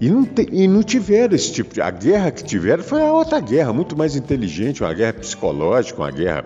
[0.01, 1.81] E não, te, e não tiveram esse tipo de.
[1.81, 6.11] A guerra que tiveram foi a outra guerra, muito mais inteligente, uma guerra psicológica, uma
[6.11, 6.45] guerra.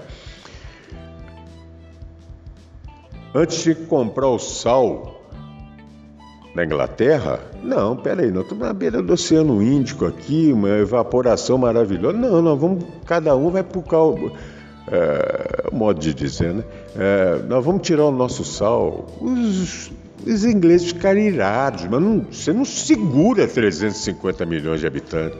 [3.35, 5.25] Antes de comprar o sal
[6.55, 12.17] na Inglaterra, não, peraí, nós estamos na beira do Oceano Índico aqui, uma evaporação maravilhosa.
[12.17, 14.33] Não, nós vamos, cada um vai para o
[14.91, 16.65] é, modo de dizer, né?
[16.97, 19.07] É, nós vamos tirar o nosso sal.
[19.21, 19.91] Os
[20.26, 25.38] os ingleses ficaram irados, mas não, você não segura 350 milhões de habitantes.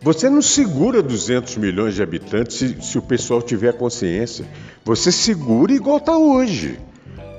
[0.00, 4.44] Você não segura 200 milhões de habitantes se, se o pessoal tiver consciência.
[4.84, 6.78] Você segura igual está hoje.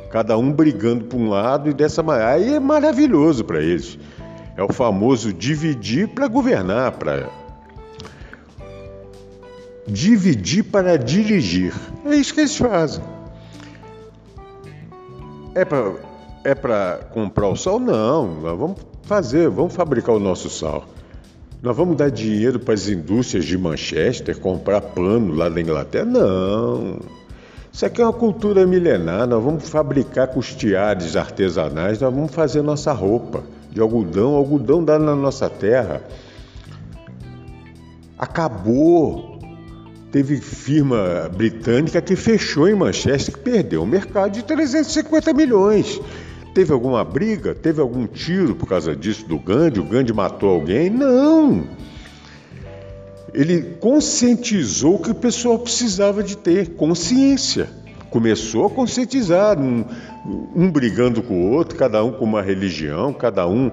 [0.09, 2.31] Cada um brigando para um lado e dessa maneira.
[2.31, 3.97] Aí é maravilhoso para eles.
[4.55, 7.29] É o famoso dividir para governar, para
[9.85, 11.73] dividir para dirigir.
[12.05, 13.03] É isso que eles fazem.
[15.55, 15.93] É para
[16.43, 17.79] é para comprar o sal?
[17.79, 20.83] Não, nós vamos fazer, vamos fabricar o nosso sal.
[21.61, 26.03] Nós vamos dar dinheiro para as indústrias de Manchester comprar pano lá da Inglaterra?
[26.03, 26.99] Não.
[27.71, 29.25] Isso aqui é uma cultura milenar.
[29.25, 35.15] Nós vamos fabricar custeares artesanais, nós vamos fazer nossa roupa de algodão, algodão dá na
[35.15, 36.01] nossa terra.
[38.19, 39.32] Acabou
[40.13, 45.99] Teve firma britânica que fechou em Manchester, que perdeu o mercado de 350 milhões.
[46.53, 47.55] Teve alguma briga?
[47.55, 49.79] Teve algum tiro por causa disso do Gandhi?
[49.79, 50.87] O Gandhi matou alguém?
[50.87, 51.63] Não!
[53.33, 57.67] Ele conscientizou que o pessoal precisava de ter consciência.
[58.11, 59.83] Começou a conscientizar, um,
[60.55, 63.71] um brigando com o outro, cada um com uma religião, cada um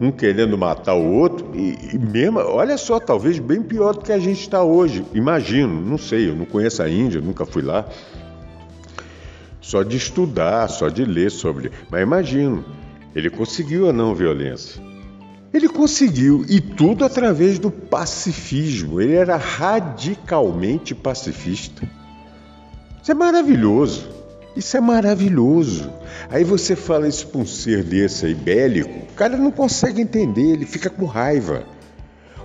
[0.00, 4.12] um querendo matar o outro, e, e, mesmo, olha só, talvez bem pior do que
[4.12, 5.04] a gente está hoje.
[5.14, 7.86] Imagino, não sei, eu não conheço a Índia, nunca fui lá.
[9.60, 11.70] Só de estudar, só de ler sobre.
[11.90, 12.64] Mas imagino,
[13.14, 14.82] ele conseguiu a não violência.
[15.52, 19.00] Ele conseguiu, e tudo através do pacifismo.
[19.00, 21.88] Ele era radicalmente pacifista.
[23.00, 24.08] Isso é maravilhoso.
[24.56, 25.90] Isso é maravilhoso.
[26.30, 30.52] Aí você fala isso para um ser desse aí, bélico, o cara não consegue entender,
[30.52, 31.64] ele fica com raiva.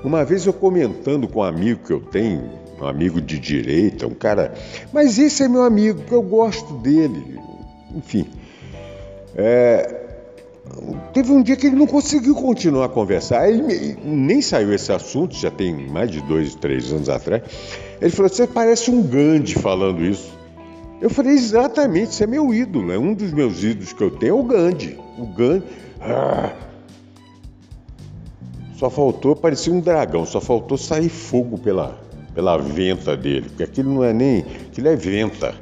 [0.04, 2.50] Uma vez eu comentando com um amigo que eu tenho,
[2.82, 4.54] um amigo de direita, um cara.
[4.94, 7.40] Mas esse é meu amigo, eu gosto dele.
[7.94, 8.26] Enfim.
[9.36, 10.06] É,
[11.14, 13.50] teve um dia que ele não conseguiu continuar a conversar.
[13.50, 17.44] Ele nem saiu esse assunto, já tem mais de dois, três anos atrás.
[18.02, 20.39] Ele falou: Você parece um Gandhi falando isso.
[21.02, 24.32] Eu falei, exatamente, isso é meu ídolo, é um dos meus ídolos que eu tenho,
[24.32, 25.00] é o Gandhi.
[25.18, 25.64] O Gandhi.
[26.02, 26.54] Ah,
[28.76, 32.02] só faltou, parecia um dragão, só faltou sair fogo pela,
[32.34, 34.40] pela venta dele, porque aquilo não é nem.
[34.40, 35.56] aquilo é venta.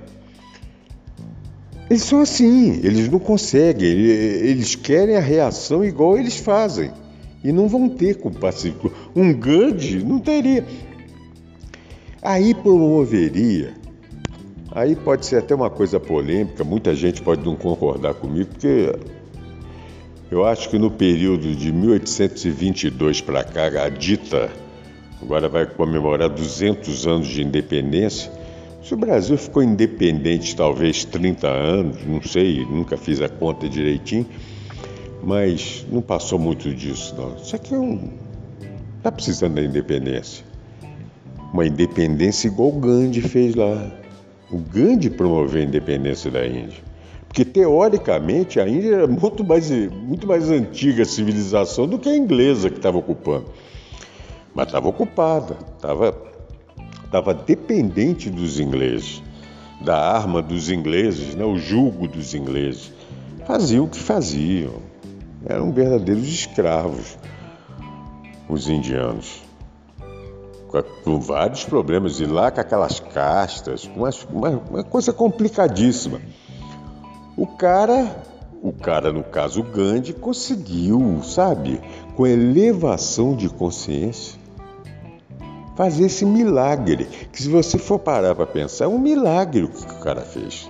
[1.89, 6.91] Eles são assim, eles não conseguem, eles querem a reação igual eles fazem.
[7.43, 8.91] E não vão ter com o pacífico.
[9.15, 10.65] Um Gandhi não teria.
[12.21, 13.73] Aí promoveria
[14.71, 18.93] Aí pode ser até uma coisa polêmica, muita gente pode não concordar comigo, porque
[20.29, 24.49] eu acho que no período de 1822 para cá, a dita
[25.21, 28.31] agora vai comemorar 200 anos de independência.
[28.83, 34.25] Se o Brasil ficou independente talvez 30 anos, não sei, nunca fiz a conta direitinho,
[35.23, 37.35] mas não passou muito disso, não.
[37.35, 38.09] Isso aqui é um.
[38.97, 40.45] Está precisando da independência.
[41.53, 43.91] Uma independência igual o Gandhi fez lá.
[44.49, 46.81] O Gandhi promoveu a independência da Índia.
[47.27, 52.69] Porque, teoricamente, a Índia era muito mais, muito mais antiga civilização do que a inglesa
[52.69, 53.45] que estava ocupando.
[54.55, 59.21] Mas estava ocupada, estava dependente dos ingleses,
[59.81, 62.91] da arma dos ingleses, né, o jugo dos ingleses.
[63.45, 64.75] Faziam o que faziam.
[65.45, 67.17] Eram verdadeiros escravos,
[68.49, 69.46] os indianos.
[71.03, 76.19] Com vários problemas, e lá com aquelas castas, uma, uma, uma coisa complicadíssima.
[77.37, 78.23] O cara,
[78.61, 81.79] o cara, no caso Gandhi, conseguiu, sabe,
[82.15, 84.37] com elevação de consciência,
[85.75, 87.05] fazer esse milagre.
[87.31, 90.69] Que se você for parar para pensar, é um milagre o que o cara fez.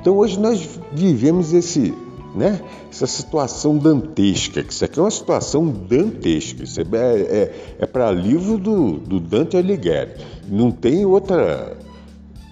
[0.00, 1.94] Então hoje nós vivemos esse,
[2.34, 2.60] né,
[2.90, 8.10] essa situação dantesca, que isso aqui é uma situação dantesca, isso é, é, é para
[8.10, 10.12] livro do, do Dante Alighieri.
[10.48, 11.76] Não tem outra.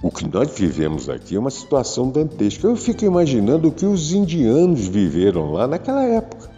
[0.02, 2.66] O que nós vivemos aqui é uma situação dantesca.
[2.66, 6.50] Eu fico imaginando o que os indianos viveram lá naquela época.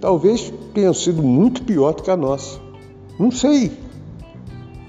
[0.00, 2.58] Talvez tenha sido muito pior do que a nossa.
[3.18, 3.70] Não sei.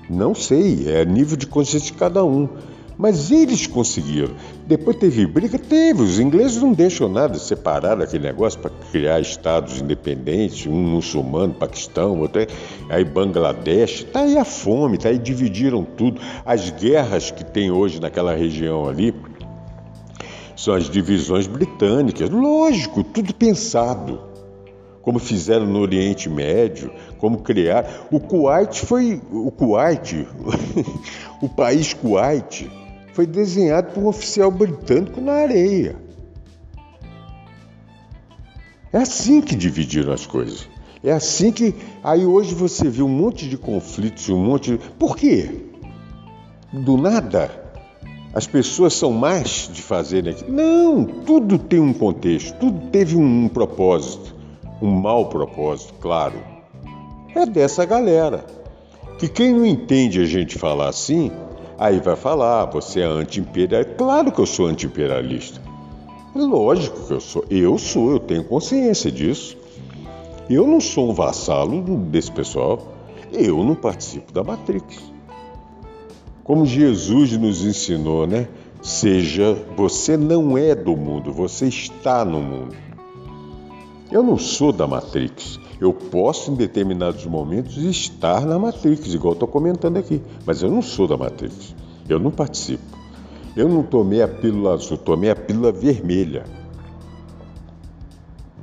[0.09, 2.49] Não sei, é nível de consciência de cada um.
[2.97, 4.33] Mas eles conseguiram.
[4.65, 5.59] Depois teve briga?
[5.59, 6.01] Teve.
[6.01, 12.19] Os ingleses não deixam nada, separaram aquele negócio para criar estados independentes, um muçulmano, Paquistão,
[12.19, 12.45] outro
[12.89, 14.05] aí Bangladesh.
[14.05, 16.21] Está aí a fome, está aí dividiram tudo.
[16.45, 19.13] As guerras que tem hoje naquela região ali
[20.55, 22.29] são as divisões britânicas.
[22.29, 24.33] Lógico, tudo pensado
[25.01, 28.07] como fizeram no Oriente Médio, como criar.
[28.09, 30.25] O Kuwait foi o Kuwait,
[31.41, 32.71] o país Kuwait
[33.13, 35.95] foi desenhado por um oficial britânico na areia.
[38.91, 40.67] É assim que dividiram as coisas.
[41.03, 44.77] É assim que aí hoje você vê um monte de conflitos, um monte de...
[44.77, 45.49] Por quê?
[46.71, 47.61] Do nada
[48.33, 50.51] as pessoas são más de fazerem aquilo.
[50.51, 54.33] Não, tudo tem um contexto, tudo teve um propósito
[54.83, 56.35] um mau propósito, claro.
[57.33, 58.45] É dessa galera.
[59.17, 61.31] Que quem não entende a gente falar assim,
[61.77, 63.93] aí vai falar, você é anti-imperialista.
[63.95, 65.61] Claro que eu sou anti-imperialista.
[66.35, 67.45] Lógico que eu sou.
[67.49, 69.57] Eu sou, eu tenho consciência disso.
[70.49, 72.93] Eu não sou um vassalo desse pessoal.
[73.31, 74.99] Eu não participo da Matrix.
[76.43, 78.47] Como Jesus nos ensinou, né?
[78.81, 82.75] Seja, você não é do mundo, você está no mundo.
[84.13, 85.59] Eu não sou da Matrix.
[85.81, 90.83] Eu posso, em determinados momentos, estar na Matrix, igual estou comentando aqui, mas eu não
[90.83, 91.75] sou da Matrix.
[92.07, 92.83] Eu não participo.
[93.57, 96.43] Eu não tomei a pílula azul, tomei a pílula vermelha.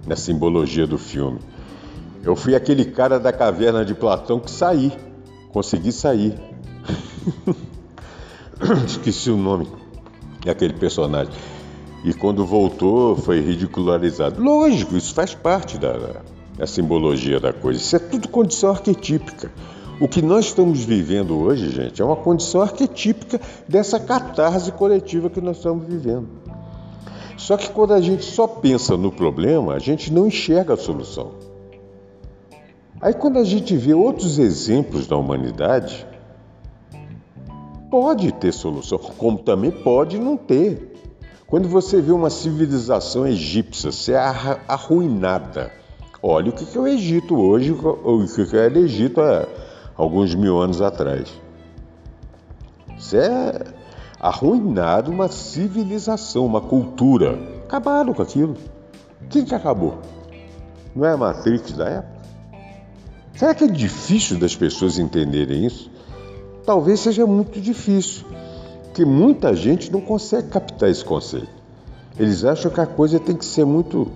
[0.06, 1.40] Na simbologia do filme.
[2.22, 4.92] Eu fui aquele cara da caverna de Platão que saí.
[5.52, 6.32] Consegui sair.
[8.86, 9.66] Esqueci o nome
[10.44, 11.32] daquele personagem
[12.04, 14.42] e quando voltou foi ridicularizado.
[14.42, 16.22] Lógico, isso faz parte da,
[16.56, 17.78] da simbologia da coisa.
[17.78, 19.50] Isso é tudo condição arquetípica.
[20.00, 23.38] O que nós estamos vivendo hoje, gente, é uma condição arquetípica
[23.68, 26.26] dessa catarse coletiva que nós estamos vivendo.
[27.36, 31.32] Só que quando a gente só pensa no problema, a gente não enxerga a solução.
[33.00, 36.06] Aí quando a gente vê outros exemplos da humanidade,
[37.90, 40.89] pode ter solução, como também pode não ter.
[41.50, 44.14] Quando você vê uma civilização egípcia ser
[44.68, 45.72] arruinada,
[46.22, 49.48] olha o que é o Egito hoje, o que era o Egito há
[49.96, 51.28] alguns mil anos atrás.
[52.96, 53.64] Isso é
[55.08, 57.36] uma civilização, uma cultura.
[57.64, 58.56] Acabaram com aquilo.
[59.28, 59.98] Quem que acabou?
[60.94, 62.20] Não é a Matrix da época?
[63.34, 65.90] Será que é difícil das pessoas entenderem isso?
[66.64, 68.24] Talvez seja muito difícil
[68.92, 71.60] que muita gente não consegue captar esse conceito.
[72.18, 74.08] Eles acham que a coisa tem que ser muito.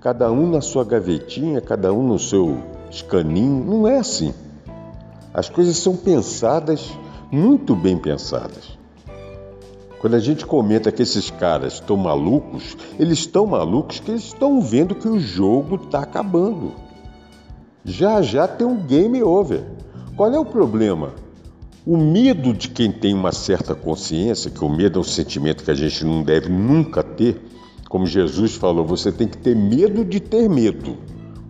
[0.00, 2.58] cada um na sua gavetinha, cada um no seu
[2.90, 3.64] escaninho.
[3.64, 4.34] Não é assim.
[5.32, 6.90] As coisas são pensadas,
[7.30, 8.76] muito bem pensadas.
[10.00, 14.60] Quando a gente comenta que esses caras estão malucos, eles estão malucos que eles estão
[14.60, 16.72] vendo que o jogo está acabando.
[17.84, 19.64] Já já tem um game over.
[20.16, 21.12] Qual é o problema?
[21.86, 25.70] O medo de quem tem uma certa consciência, que o medo é um sentimento que
[25.70, 27.40] a gente não deve nunca ter,
[27.88, 30.96] como Jesus falou, você tem que ter medo de ter medo.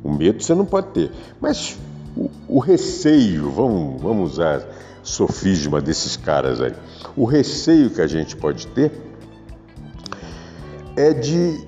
[0.05, 1.11] O medo você não pode ter.
[1.41, 1.78] Mas
[2.14, 4.62] o, o receio, vamos, vamos usar
[5.03, 6.74] sofisma desses caras aí.
[7.16, 8.93] O receio que a gente pode ter
[10.97, 11.66] é de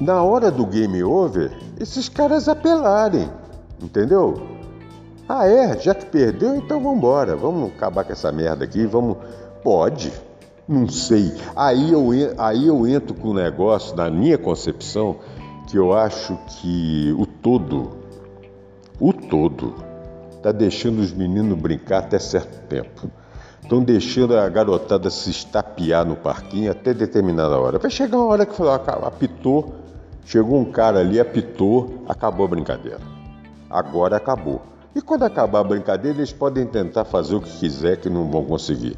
[0.00, 3.30] na hora do game over, esses caras apelarem,
[3.78, 4.61] entendeu?
[5.34, 5.78] Ah, é?
[5.78, 7.34] Já que perdeu, então vamos embora.
[7.34, 8.84] Vamos acabar com essa merda aqui.
[8.84, 9.16] Vamos.
[9.64, 10.12] Pode.
[10.68, 11.32] Não sei.
[11.56, 15.16] Aí eu, aí eu entro com um negócio, na minha concepção,
[15.66, 17.96] que eu acho que o todo,
[19.00, 19.74] o todo,
[20.36, 23.10] está deixando os meninos brincar até certo tempo.
[23.62, 27.78] Estão deixando a garotada se estapear no parquinho até determinada hora.
[27.78, 29.76] Vai chegar uma hora que falou, apitou,
[30.26, 33.00] chegou um cara ali, apitou, acabou a brincadeira.
[33.70, 34.71] Agora acabou.
[34.94, 38.44] E quando acabar a brincadeira, eles podem tentar fazer o que quiser que não vão
[38.44, 38.96] conseguir.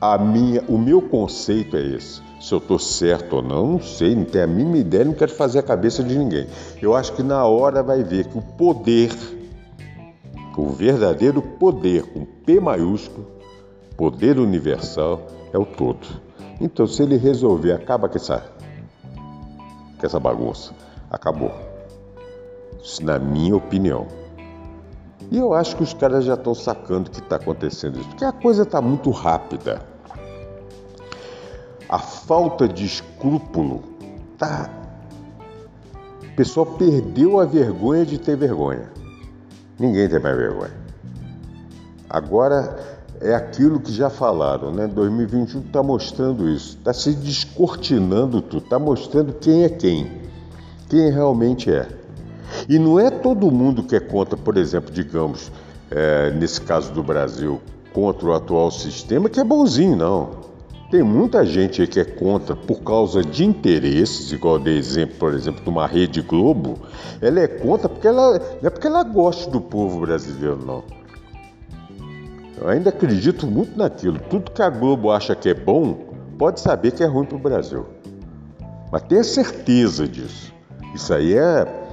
[0.00, 2.20] A minha, o meu conceito é esse.
[2.40, 5.32] Se eu estou certo ou não, não sei, não tenho a mínima ideia, não quero
[5.32, 6.46] fazer a cabeça de ninguém.
[6.82, 9.10] Eu acho que na hora vai ver que o poder,
[10.56, 13.26] o verdadeiro poder, com P maiúsculo,
[13.96, 16.06] poder universal, é o todo.
[16.60, 18.44] Então, se ele resolver, acaba com essa,
[19.98, 20.72] com essa bagunça.
[21.10, 21.52] Acabou.
[22.82, 24.06] Isso, na minha opinião.
[25.30, 28.32] E eu acho que os caras já estão sacando que está acontecendo isso, porque a
[28.32, 29.82] coisa está muito rápida.
[31.88, 33.82] A falta de escrúpulo
[34.38, 34.70] tá.
[36.22, 38.90] O pessoal perdeu a vergonha de ter vergonha.
[39.78, 40.74] Ninguém tem mais vergonha.
[42.08, 44.86] Agora é aquilo que já falaram, né?
[44.86, 50.10] 2021 está mostrando isso, está se descortinando tudo, está mostrando quem é quem,
[50.88, 51.88] quem realmente é.
[52.68, 55.50] E não é todo mundo que é contra, por exemplo, digamos,
[55.90, 57.60] é, nesse caso do Brasil,
[57.92, 60.46] contra o atual sistema, que é bonzinho, não.
[60.90, 65.62] Tem muita gente que é contra por causa de interesses, igual de exemplo, por exemplo,
[65.62, 66.78] de uma rede Globo.
[67.20, 70.84] Ela é contra porque ela não é porque ela gosta do povo brasileiro, não.
[72.60, 74.18] Eu ainda acredito muito naquilo.
[74.30, 76.06] Tudo que a Globo acha que é bom,
[76.38, 77.84] pode saber que é ruim para o Brasil.
[78.92, 80.54] Mas tenha certeza disso.
[80.94, 81.85] Isso aí é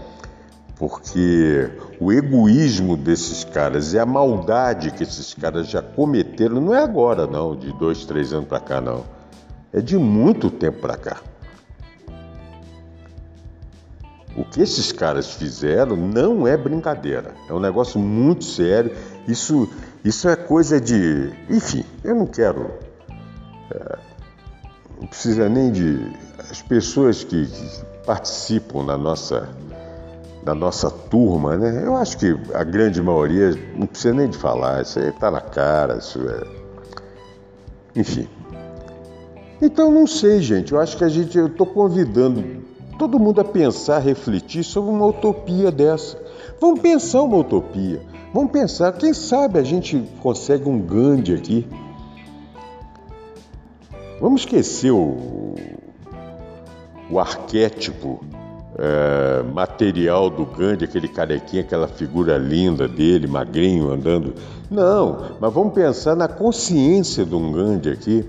[0.75, 1.69] porque
[1.99, 7.27] o egoísmo desses caras e a maldade que esses caras já cometeram não é agora,
[7.27, 9.03] não, de dois, três anos para cá, não.
[9.71, 11.21] É de muito tempo para cá.
[14.35, 18.95] O que esses caras fizeram não é brincadeira, é um negócio muito sério.
[19.27, 19.69] Isso,
[20.03, 21.31] isso é coisa de.
[21.49, 22.71] Enfim, eu não quero.
[23.71, 23.97] É,
[24.99, 26.11] não precisa nem de.
[26.49, 29.47] As pessoas que, que participam da nossa
[30.43, 31.83] da nossa turma, né?
[31.85, 35.39] Eu acho que a grande maioria não precisa nem de falar, isso aí tá na
[35.39, 36.43] cara, isso é.
[37.95, 38.27] Enfim.
[39.61, 40.73] Então não sei, gente.
[40.73, 42.61] Eu acho que a gente, eu estou convidando
[42.99, 46.21] todo mundo a pensar, refletir sobre uma utopia dessa.
[46.59, 48.01] Vamos pensar uma utopia.
[48.33, 51.67] Vamos pensar, quem sabe a gente consegue um Gandhi aqui.
[54.19, 55.55] Vamos esquecer o,
[57.09, 58.19] o arquétipo
[58.77, 64.33] é, material do Gandhi, aquele carequinha, aquela figura linda dele, magrinho, andando.
[64.69, 68.25] Não, mas vamos pensar na consciência de um Gandhi aqui.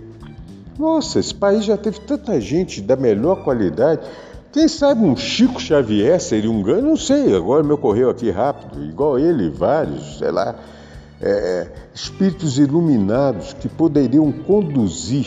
[0.78, 4.02] Nossa, esse país já teve tanta gente da melhor qualidade.
[4.52, 6.82] Quem sabe um Chico Xavier seria um Gandhi?
[6.82, 8.84] Não sei, agora me ocorreu aqui rápido.
[8.84, 10.54] Igual ele, vários, sei lá,
[11.20, 15.26] é, espíritos iluminados que poderiam conduzir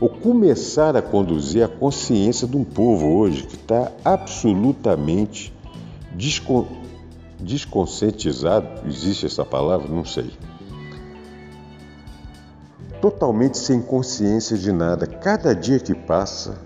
[0.00, 5.52] ou começar a conduzir a consciência de um povo hoje que está absolutamente
[6.14, 6.66] descon
[7.40, 9.86] desconscientizado, existe essa palavra?
[9.88, 10.32] Não sei.
[13.00, 15.06] Totalmente sem consciência de nada.
[15.06, 16.58] Cada dia que passa,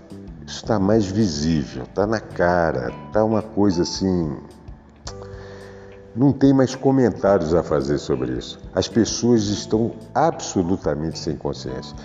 [0.47, 4.35] está mais visível, está na cara, está uma coisa assim.
[6.15, 8.59] Não tem mais comentários a fazer sobre isso.
[8.73, 11.95] As pessoas estão absolutamente sem consciência.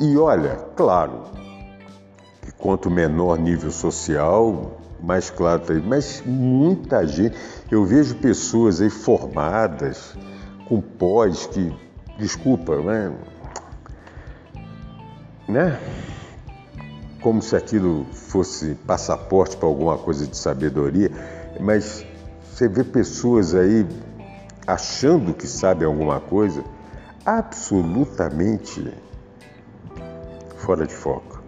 [0.00, 1.24] E olha, claro,
[2.40, 5.82] que quanto menor nível social, mais claro tá aí.
[5.82, 7.36] Mas muita gente,
[7.70, 10.16] eu vejo pessoas aí formadas,
[10.66, 11.70] com pós que,
[12.18, 13.12] desculpa, né?
[15.46, 15.78] né?
[17.20, 21.10] Como se aquilo fosse passaporte para alguma coisa de sabedoria,
[21.60, 22.06] mas
[22.50, 23.86] você vê pessoas aí
[24.66, 26.64] achando que sabem alguma coisa,
[27.26, 29.09] absolutamente
[30.60, 31.42] fora de foco,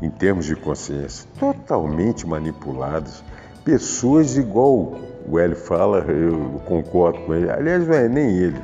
[0.00, 3.22] em termos de consciência, totalmente manipuladas,
[3.64, 4.94] pessoas igual
[5.26, 8.62] o Hélio fala, eu concordo com ele, aliás, não é nem ele,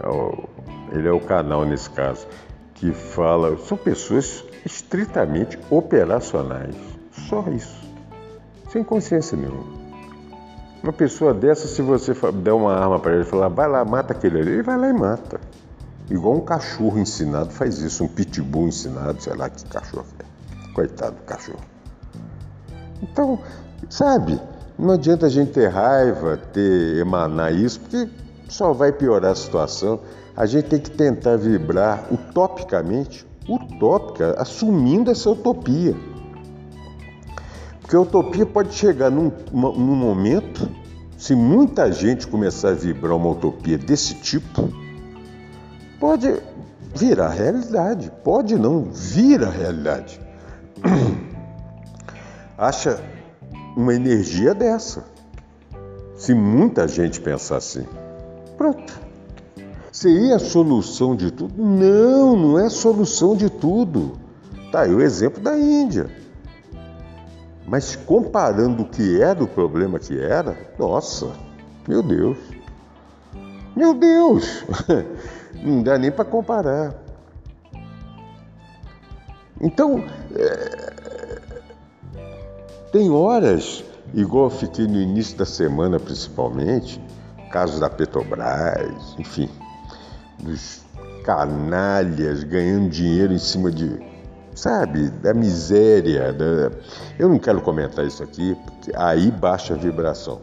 [0.00, 2.26] é ele é o canal nesse caso,
[2.74, 6.74] que fala, são pessoas estritamente operacionais,
[7.28, 7.80] só isso,
[8.70, 9.80] sem consciência nenhuma.
[10.82, 14.14] Uma pessoa dessa, se você der uma arma para ele e falar, vai lá, mata
[14.14, 15.38] aquele ali, ele vai lá e mata.
[16.10, 20.72] Igual um cachorro ensinado faz isso, um pitbull ensinado, sei lá que cachorro é.
[20.72, 21.60] Coitado do cachorro.
[23.00, 23.38] Então,
[23.88, 24.40] sabe,
[24.76, 28.08] não adianta a gente ter raiva, ter emanar isso, porque
[28.48, 30.00] só vai piorar a situação.
[30.36, 35.94] A gente tem que tentar vibrar utopicamente, utópica, assumindo essa utopia.
[37.80, 40.68] Porque a utopia pode chegar num, num momento,
[41.16, 44.68] se muita gente começar a vibrar uma utopia desse tipo,
[46.00, 46.42] pode
[46.96, 48.10] virar realidade.
[48.24, 50.20] Pode não, vira realidade.
[52.58, 53.00] Acha
[53.76, 55.04] uma energia dessa.
[56.16, 57.86] Se muita gente pensar assim,
[58.56, 58.98] pronto.
[59.92, 61.54] Seria a solução de tudo?
[61.62, 64.18] Não, não é solução de tudo.
[64.72, 66.10] Tá aí o exemplo da Índia.
[67.66, 71.30] Mas comparando o que era o problema que era, nossa,
[71.86, 72.36] meu Deus.
[73.76, 74.64] Meu Deus!
[75.62, 76.94] Não dá nem para comparar.
[79.60, 80.02] Então,
[80.34, 80.90] é,
[82.92, 83.84] tem horas,
[84.14, 87.00] igual eu fiquei no início da semana principalmente,
[87.50, 89.50] casos da Petrobras, enfim,
[90.38, 90.82] dos
[91.24, 94.00] canalhas ganhando dinheiro em cima de,
[94.54, 96.32] sabe, da miséria.
[96.32, 96.70] Da...
[97.18, 100.40] Eu não quero comentar isso aqui, porque aí baixa a vibração.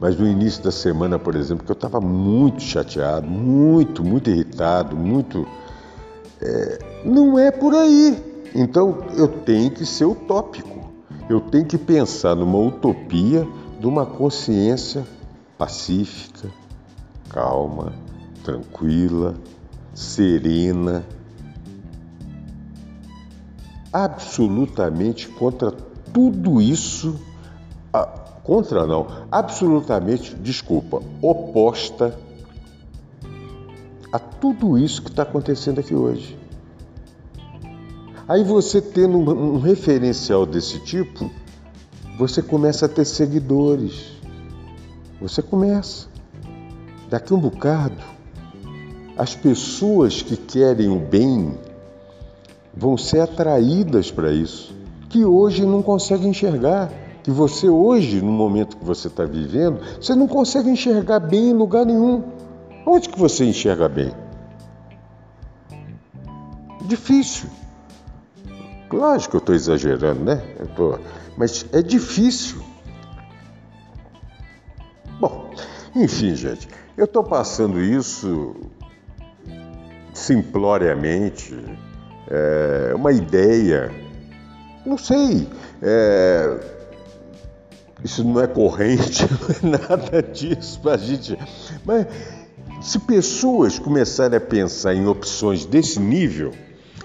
[0.00, 4.96] Mas no início da semana, por exemplo, que eu estava muito chateado, muito, muito irritado,
[4.96, 5.46] muito.
[6.40, 6.78] É...
[7.04, 8.22] não é por aí.
[8.54, 10.92] Então eu tenho que ser utópico.
[11.28, 13.46] Eu tenho que pensar numa utopia
[13.80, 15.04] de uma consciência
[15.56, 16.48] pacífica,
[17.30, 17.92] calma,
[18.42, 19.34] tranquila,
[19.94, 21.04] serena,
[23.92, 25.70] absolutamente contra
[26.12, 27.18] tudo isso,
[28.44, 32.16] contra não, absolutamente, desculpa, oposta
[34.12, 36.38] a tudo isso que está acontecendo aqui hoje.
[38.28, 41.28] Aí você tendo um, um referencial desse tipo,
[42.16, 44.12] você começa a ter seguidores.
[45.20, 46.06] Você começa.
[47.10, 48.02] Daqui um bocado,
[49.16, 51.58] as pessoas que querem o bem
[52.72, 54.74] vão ser atraídas para isso,
[55.08, 56.90] que hoje não conseguem enxergar.
[57.24, 61.52] Que você hoje, no momento que você está vivendo, você não consegue enxergar bem em
[61.54, 62.22] lugar nenhum.
[62.86, 64.12] Onde que você enxerga bem?
[66.82, 67.48] Difícil.
[68.92, 70.42] Lógico que eu estou exagerando, né?
[70.60, 70.98] Eu tô...
[71.36, 72.62] Mas é difícil.
[75.18, 75.50] Bom,
[75.96, 78.54] enfim, gente, eu estou passando isso
[80.12, 81.58] simploriamente,
[82.28, 83.90] é, uma ideia,
[84.86, 85.48] não sei,
[85.82, 86.73] é,
[88.04, 89.26] isso não é corrente,
[89.62, 91.38] não é nada disso para a gente.
[91.84, 92.06] Mas
[92.82, 96.52] se pessoas começarem a pensar em opções desse nível,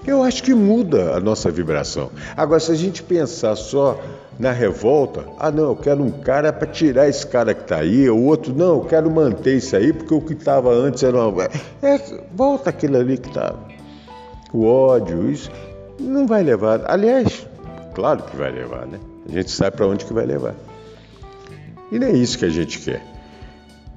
[0.05, 2.11] eu acho que muda a nossa vibração.
[2.35, 3.99] Agora, se a gente pensar só
[4.37, 8.09] na revolta, ah, não, eu quero um cara para tirar esse cara que está aí,
[8.09, 11.45] o outro, não, eu quero manter isso aí, porque o que estava antes era uma.
[11.81, 11.97] É,
[12.33, 13.57] volta aquilo ali que estava.
[13.57, 13.67] Tá,
[14.51, 15.49] o ódio, isso,
[15.99, 16.81] não vai levar.
[16.89, 17.47] Aliás,
[17.93, 18.99] claro que vai levar, né?
[19.27, 20.55] A gente sabe para onde que vai levar.
[21.91, 23.03] E não é isso que a gente quer.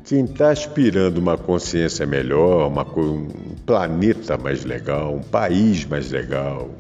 [0.05, 3.29] Quem está aspirando uma consciência melhor, uma, um
[3.65, 6.71] planeta mais legal, um país mais legal,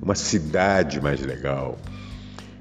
[0.00, 1.78] uma cidade mais legal,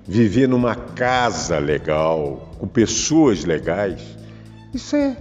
[0.07, 4.01] viver numa casa legal, com pessoas legais,
[4.73, 5.17] isso é.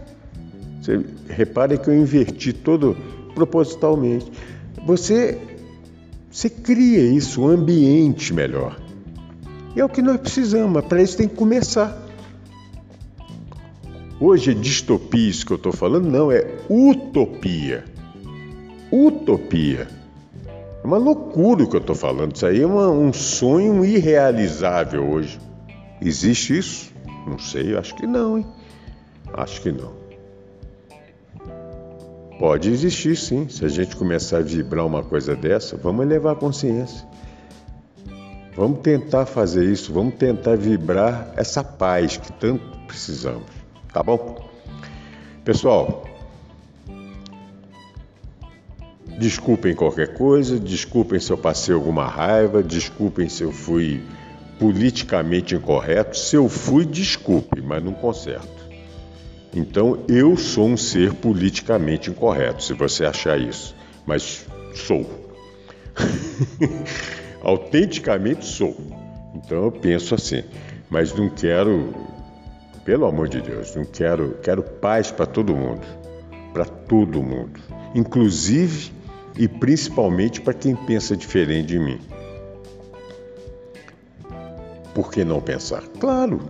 [0.81, 2.97] Você, repare que eu inverti todo
[3.35, 4.31] propositalmente.
[4.87, 5.39] Você,
[6.31, 8.81] você cria isso, um ambiente melhor.
[9.75, 12.06] E é o que nós precisamos, para isso tem que começar.
[14.19, 16.09] Hoje é distopia isso que eu estou falando?
[16.09, 17.85] Não, é utopia.
[18.91, 19.89] Utopia.
[20.83, 22.35] É uma loucura o que eu estou falando.
[22.35, 25.39] Isso aí é uma, um sonho irrealizável hoje.
[26.01, 26.93] Existe isso?
[27.27, 28.47] Não sei, acho que não, hein?
[29.35, 29.93] Acho que não.
[32.39, 33.49] Pode existir sim.
[33.51, 37.07] Se a gente começar a vibrar uma coisa dessa, vamos elevar a consciência.
[38.57, 43.56] Vamos tentar fazer isso, vamos tentar vibrar essa paz que tanto precisamos
[43.97, 44.37] tá bom?
[45.43, 46.05] Pessoal,
[49.19, 54.03] desculpem qualquer coisa, desculpem se eu passei alguma raiva, desculpem se eu fui
[54.59, 56.15] politicamente incorreto.
[56.15, 58.67] Se eu fui, desculpe, mas não conserto.
[59.55, 63.75] Então eu sou um ser politicamente incorreto, se você achar isso,
[64.05, 65.07] mas sou.
[67.41, 68.77] Autenticamente sou.
[69.35, 70.45] Então eu penso assim,
[70.91, 72.16] mas não quero
[72.87, 75.87] pelo amor de Deus, não quero, quero paz para todo mundo,
[76.55, 77.61] para todo mundo,
[77.95, 78.93] inclusive
[79.37, 82.01] e principalmente para quem pensa diferente de mim.
[84.97, 85.83] por que não pensar?
[86.01, 86.41] Claro,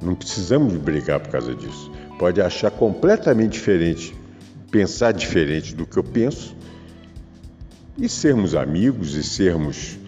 [0.00, 1.92] não precisamos brigar por causa disso.
[2.18, 4.16] Pode achar completamente diferente,
[4.70, 6.56] pensar diferente do que eu penso
[7.98, 9.98] e sermos amigos e sermos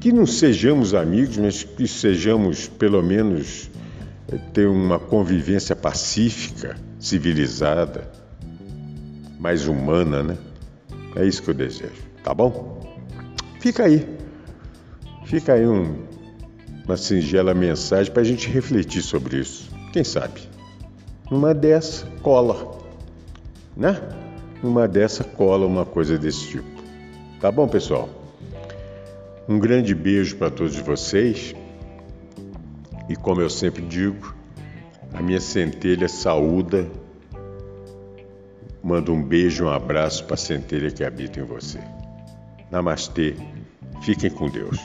[0.00, 3.68] que não sejamos amigos, mas que sejamos pelo menos
[4.52, 8.10] ter uma convivência pacífica, civilizada,
[9.38, 10.38] mais humana, né?
[11.16, 12.80] É isso que eu desejo, tá bom?
[13.60, 14.06] Fica aí,
[15.24, 16.04] fica aí um,
[16.84, 19.70] uma singela mensagem para a gente refletir sobre isso.
[19.92, 20.40] Quem sabe?
[21.30, 22.78] Numa dessa cola,
[23.76, 24.00] né?
[24.62, 26.82] Numa dessa cola uma coisa desse tipo.
[27.40, 28.08] Tá bom, pessoal?
[29.48, 31.54] Um grande beijo para todos vocês.
[33.08, 34.34] E como eu sempre digo,
[35.12, 36.90] a minha centelha saúda,
[38.82, 41.78] manda um beijo, um abraço para a centelha que habita em você.
[42.70, 43.34] Namastê,
[44.02, 44.78] fiquem com Deus.